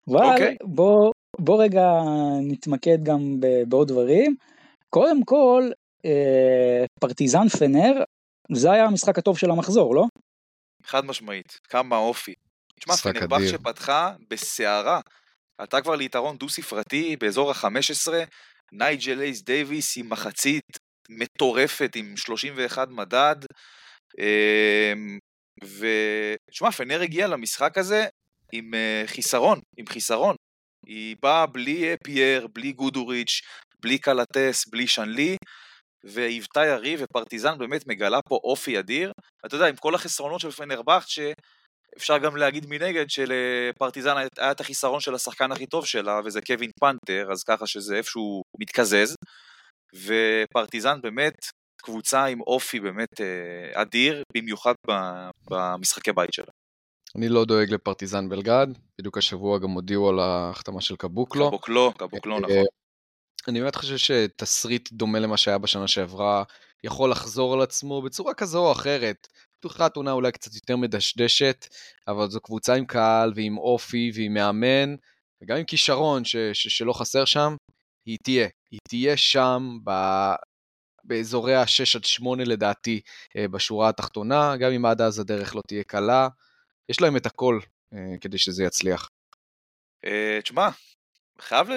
[0.09, 0.57] אבל אוקיי.
[0.65, 1.87] בוא, בוא רגע
[2.51, 3.21] נתמקד גם
[3.69, 4.37] בעוד דברים.
[4.91, 5.63] קודם כל,
[6.05, 8.03] אה, פרטיזן פנר,
[8.53, 10.05] זה היה המשחק הטוב של המחזור, לא?
[10.85, 12.35] חד משמעית, כמה אופי.
[12.81, 13.59] תשמע, משחק פנרבכצ'ה אדיר.
[13.59, 15.01] פתחה בסערה.
[15.59, 18.13] עלתה כבר ליתרון דו-ספרתי באזור ה-15,
[18.73, 23.37] נייג'ל הייז דייוויס עם מחצית מטורפת עם 31 מדד.
[24.19, 25.19] אמ,
[25.63, 28.07] ותשמע, פנר הגיעה למשחק הזה
[28.53, 30.37] עם אה, חיסרון, עם חיסרון.
[30.87, 33.41] היא באה בלי אה, פייר, בלי גודוריץ',
[33.83, 35.37] בלי קלטס, בלי שנלי,
[36.05, 39.13] והיוותה יריב, ופרטיזן באמת מגלה פה אופי אדיר.
[39.47, 41.33] אתה יודע, עם כל החסרונות של פנרבכצ'ה,
[41.97, 46.71] אפשר גם להגיד מנגד שלפרטיזן היה- את החיסרון של השחקן הכי טוב שלה, וזה קווין
[46.81, 49.15] פנתר, אז ככה שזה איפשהו מתקזז.
[49.95, 51.35] ופרטיזן באמת
[51.83, 54.75] קבוצה עם אופי באמת אה, אדיר, במיוחד
[55.51, 56.53] במשחקי בית שלה.
[57.17, 58.69] אני לא דואג לפרטיזן בלגרד,
[58.99, 61.49] בדיוק השבוע גם הודיעו על ההחתמה של קבוקלו.
[61.49, 62.57] קבוקלו, קבוקלו, נכון.
[62.57, 62.63] אה,
[63.49, 66.43] אני באמת חושב שתסריט דומה למה שהיה בשנה שעברה
[66.85, 69.29] יכול לחזור על עצמו בצורה כזו או אחרת.
[69.69, 71.67] פתוחת עונה אולי קצת יותר מדשדשת,
[72.09, 74.95] אבל זו קבוצה עם קהל ועם אופי ועם מאמן,
[75.43, 77.57] וגם עם כישרון ש- ש- שלא חסר שם,
[78.07, 78.49] היא תהיה.
[78.71, 79.91] היא תהיה שם ב...
[81.05, 83.01] באזורי ה-6 עד 8 לדעתי
[83.37, 86.29] אה, בשורה התחתונה, גם אם עד אז הדרך לא תהיה קלה.
[86.89, 87.61] יש להם את הכל
[87.95, 89.09] אה, כדי שזה יצליח.
[90.05, 90.69] אה, תשמע,
[91.41, 91.69] חייב.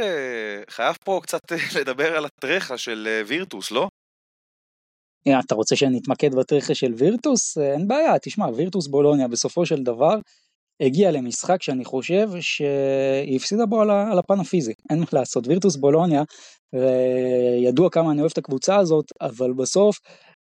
[0.70, 1.42] חייב פה קצת
[1.80, 3.88] לדבר על הטרחה של וירטוס, לא?
[5.28, 7.58] אתה רוצה שנתמקד בטרחה של וירטוס?
[7.58, 10.16] אה, אין בעיה, תשמע, וירטוס בולוניה בסופו של דבר
[10.82, 15.48] הגיע למשחק שאני חושב שהיא הפסידה בו על, הפן הפיזי, אין מה לעשות.
[15.48, 16.24] וירטוס בולוניה,
[17.64, 20.00] ידוע כמה אני אוהב את הקבוצה הזאת, אבל בסוף,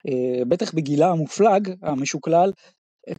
[0.08, 2.52] אה, בטח בגילה המופלג, המשוקלל,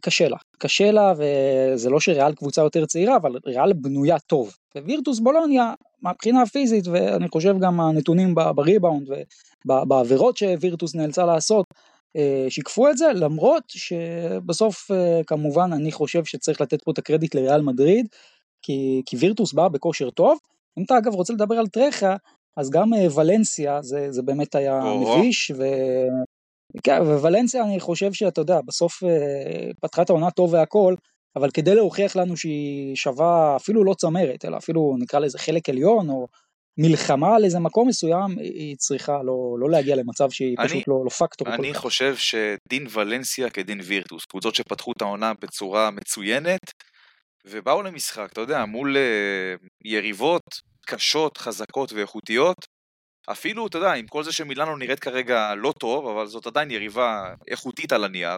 [0.01, 0.37] קשה לה.
[0.57, 4.55] קשה לה, וזה לא שריאל קבוצה יותר צעירה, אבל ריאל בנויה טוב.
[4.77, 9.09] ווירטוס בולוניה, מהבחינה הפיזית, ואני חושב גם הנתונים בריבאונד
[9.65, 11.65] ובעבירות שווירטוס נאלצה לעשות,
[12.17, 17.35] אה, שיקפו את זה, למרות שבסוף אה, כמובן אני חושב שצריך לתת פה את הקרדיט
[17.35, 18.07] לריאל מדריד,
[18.65, 20.37] כי, כי וירטוס באה בכושר טוב.
[20.79, 22.15] אם אתה אגב רוצה לדבר על טרחה,
[22.57, 24.81] אז גם אה, ולנסיה זה, זה באמת היה.
[24.83, 25.63] מביש, ו...
[26.83, 29.09] כן, וולנסיה אני חושב שאתה יודע, בסוף אה,
[29.81, 30.95] פתחה את העונה טוב והכל,
[31.35, 36.09] אבל כדי להוכיח לנו שהיא שווה אפילו לא צמרת, אלא אפילו נקרא לזה חלק עליון,
[36.09, 36.27] או
[36.77, 41.01] מלחמה על איזה מקום מסוים, היא צריכה לא, לא להגיע למצב שהיא אני- פשוט לא,
[41.05, 41.79] לא פקטור אני כך.
[41.79, 46.61] חושב שדין ולנסיה כדין וירטוס, קבוצות שפתחו את העונה בצורה מצוינת,
[47.45, 49.55] ובאו למשחק, אתה יודע, מול אה,
[49.85, 50.43] יריבות
[50.85, 52.57] קשות, חזקות ואיכותיות,
[53.31, 57.33] אפילו, אתה יודע, עם כל זה שמילאנו נראית כרגע לא טוב, אבל זאת עדיין יריבה
[57.47, 58.37] איכותית על הנייר,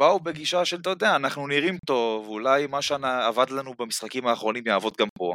[0.00, 4.94] באו בגישה של, אתה יודע, אנחנו נראים טוב, אולי מה שעבד לנו במשחקים האחרונים יעבוד
[4.98, 5.34] גם פה,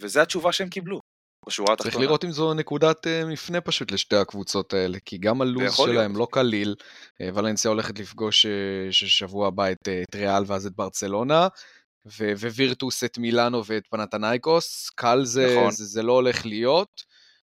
[0.00, 1.00] וזו התשובה שהם קיבלו,
[1.48, 1.92] בשורה התחתונה.
[1.92, 5.96] צריך לראות אם זו נקודת אה, מפנה פשוט לשתי הקבוצות האלה, כי גם הלו"ז שלהם
[5.96, 6.16] להיות.
[6.16, 6.74] לא קליל.
[7.20, 11.48] אה, ולנסיה הולכת לפגוש אה, ש- שבוע הבא את, את ריאל ואז את ברצלונה,
[12.06, 14.90] ו- ווירטוס את מילאנו ואת פנתנייקוס.
[14.90, 15.70] קל זה, נכון.
[15.70, 17.15] זה, זה לא הולך להיות.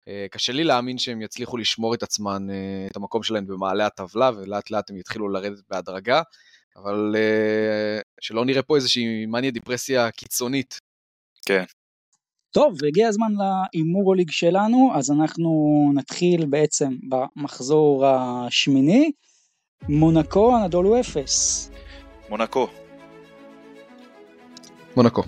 [0.09, 4.31] אה, קשה לי להאמין שהם יצליחו לשמור את עצמן, אה, את המקום שלהם במעלה הטבלה,
[4.37, 6.23] ולאט לאט הם יתחילו לרדת בהדרגה.
[6.77, 10.79] אבל אה, שלא נראה פה איזושהי מניה דיפרסיה קיצונית.
[12.51, 15.51] טוב, והגיע הזמן להימור ליג שלנו, אז אנחנו
[15.95, 19.11] נתחיל בעצם במחזור השמיני.
[19.89, 21.70] מונקו, אנדולו אפס.
[22.28, 22.69] מונקו,
[24.97, 25.23] מונקו.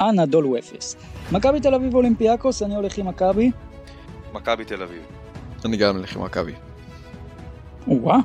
[0.00, 0.96] אנדולו אפס.
[1.32, 3.50] מכבי תל אביב אולימפיאקוס, אני הולך עם מכבי.
[4.32, 5.02] מכבי תל אביב.
[5.64, 6.52] אני גם אלך עם מכבי.
[7.88, 8.18] וואה.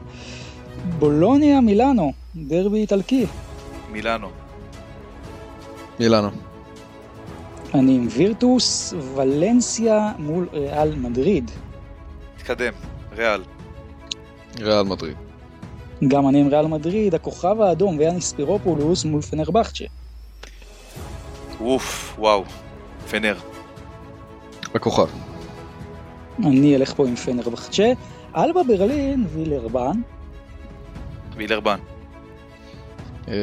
[0.99, 3.25] בולוניה מילאנו, דרבי איטלקי.
[3.91, 4.29] מילאנו.
[5.99, 6.29] מילאנו.
[7.73, 11.51] אני עם וירטוס, ולנסיה מול ריאל מדריד.
[12.37, 12.73] תתקדם,
[13.15, 13.43] ריאל.
[14.59, 15.17] ריאל מדריד.
[16.07, 19.85] גם אני עם ריאל מדריד, הכוכב האדום ויאניס ספירופולוס מול פנרבכצ'ה.
[21.61, 22.43] אוף, וואו.
[23.09, 23.37] פנר.
[24.75, 25.07] הכוכב.
[26.39, 27.91] אני אלך פה עם פנרבכצ'ה.
[28.37, 30.01] אלבה ברלין, וילרבן.
[31.35, 31.77] וילרבן.
[33.27, 33.33] אמ,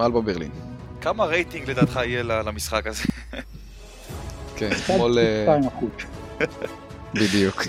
[0.00, 0.50] אלבה ברלין.
[1.00, 3.04] כמה רייטינג לדעתך יהיה ל- למשחק הזה?
[4.56, 5.18] כן, אתמול...
[5.18, 5.90] אה, 2 אחוז.
[7.14, 7.62] בדיוק.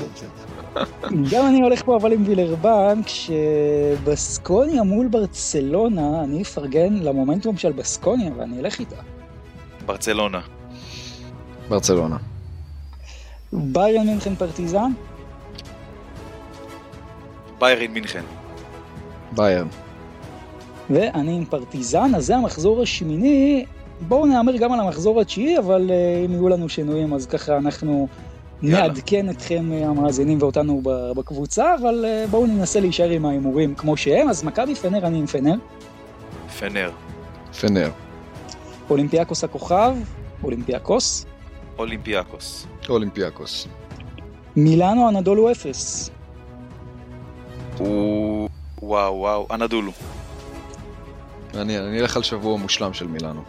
[1.31, 8.31] גם אני הולך פה אבל עם וילרבן, כשבסקוניה מול ברצלונה, אני אפרגן למומנטום של בסקוניה
[8.37, 8.95] ואני אלך איתה.
[9.85, 10.39] ברצלונה.
[11.69, 12.17] ברצלונה.
[13.53, 14.91] ביירן מינכן פרטיזן?
[17.59, 18.23] ביירן מינכן.
[19.31, 19.67] ביירן.
[20.89, 23.65] ואני עם פרטיזן, אז זה המחזור השמיני.
[24.07, 28.07] בואו נאמר גם על המחזור התשיעי, אבל אה, אם יהיו לנו שינויים אז ככה אנחנו.
[28.63, 30.81] נעדכן אתכם אה, המאזינים ואותנו
[31.15, 34.29] בקבוצה, אבל אה, בואו ננסה להישאר עם ההימורים כמו שהם.
[34.29, 35.55] אז מכבי פנר, אני עם פנר.
[36.59, 36.91] פנר.
[37.61, 37.91] פנר.
[38.89, 39.95] אולימפיאקוס הכוכב,
[40.43, 41.25] אולימפיאקוס.
[41.77, 42.67] אולימפיאקוס.
[42.89, 43.67] אולימפיאקוס.
[44.55, 46.09] מילאנו אנדולו אפס.
[47.79, 48.49] וואו
[48.81, 49.91] וואו, אנדולו.
[51.53, 53.41] אני אני אלך על שבוע מושלם של מילאנו.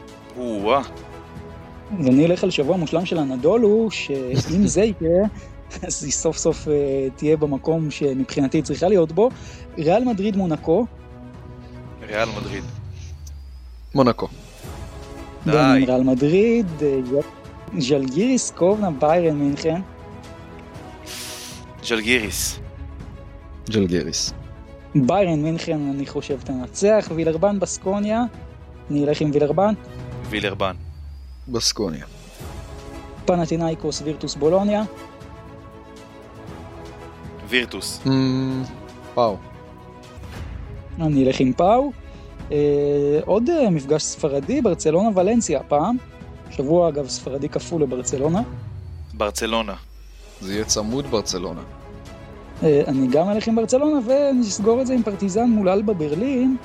[1.90, 2.06] או-אה.
[2.06, 5.20] ואני אלך על שבוע מושלם של הנדולו, שאם זה יקרה,
[5.82, 6.70] אז היא סוף סוף uh,
[7.16, 9.30] תהיה במקום שמבחינתי היא צריכה להיות בו.
[9.78, 10.86] ריאל מדריד מונקו,
[12.08, 12.64] ריאל מדריד.
[13.94, 14.28] מונקו.
[15.46, 15.84] די.
[15.86, 16.98] ריאל מדריד, אה,
[17.78, 19.80] ז'לגיריס קובנה, ביירן מינכן,
[21.84, 22.58] ז'לגיריס.
[23.70, 24.32] ג'לגריס.
[24.94, 28.22] ביירן מינכן אני חושב תנצח, וילרבן בסקוניה,
[28.90, 29.74] אני אלך עם וילרבן,
[30.30, 30.74] וילרבן.
[31.48, 32.06] בסקוניה.
[33.24, 34.82] פנטינאיקוס וירטוס בולוניה,
[37.48, 38.00] וירטוס.
[39.14, 39.36] וואו.
[41.00, 41.92] אני אלך עם פאו.
[42.52, 42.56] אה,
[43.24, 45.96] עוד אה, מפגש ספרדי, ברצלונה ולנסיה הפעם.
[46.50, 48.42] שבוע אגב ספרדי כפול לברצלונה.
[49.14, 49.74] ברצלונה.
[50.40, 51.60] זה יהיה צמוד ברצלונה.
[52.62, 56.56] אה, אני גם אלך עם ברצלונה ונסגור את זה עם פרטיזן מול אלבה ברלין.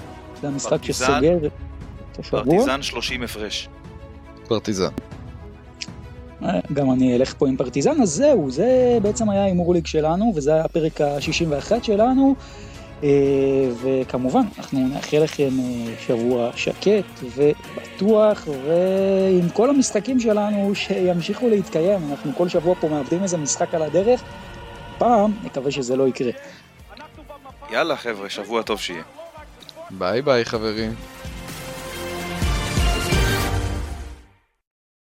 [0.42, 0.84] זה המשחק?
[0.84, 1.38] שסוגר
[2.12, 2.44] את השבוע.
[2.44, 3.70] פרטיזן 30 הפרש.
[4.50, 4.90] פרטיזן.
[6.44, 10.34] אה, גם אני אלך פה עם פרטיזן, אז זהו, זה בעצם היה ההימור league שלנו,
[10.36, 12.36] וזה היה הפרק ה-61 שלנו.
[13.04, 13.10] אה,
[13.82, 22.00] וכמובן, אנחנו נאחל לכם אה, שבוע שקט ובטוח, ועם כל המשחקים שלנו שימשיכו להתקיים.
[22.12, 24.22] אנחנו כל שבוע פה מאבדים איזה משחק על הדרך.
[24.98, 26.32] פעם, נקווה שזה לא יקרה.
[27.72, 29.04] יאללה חבר'ה, שבוע טוב שיהיה.
[29.92, 30.94] ביי ביי חברים.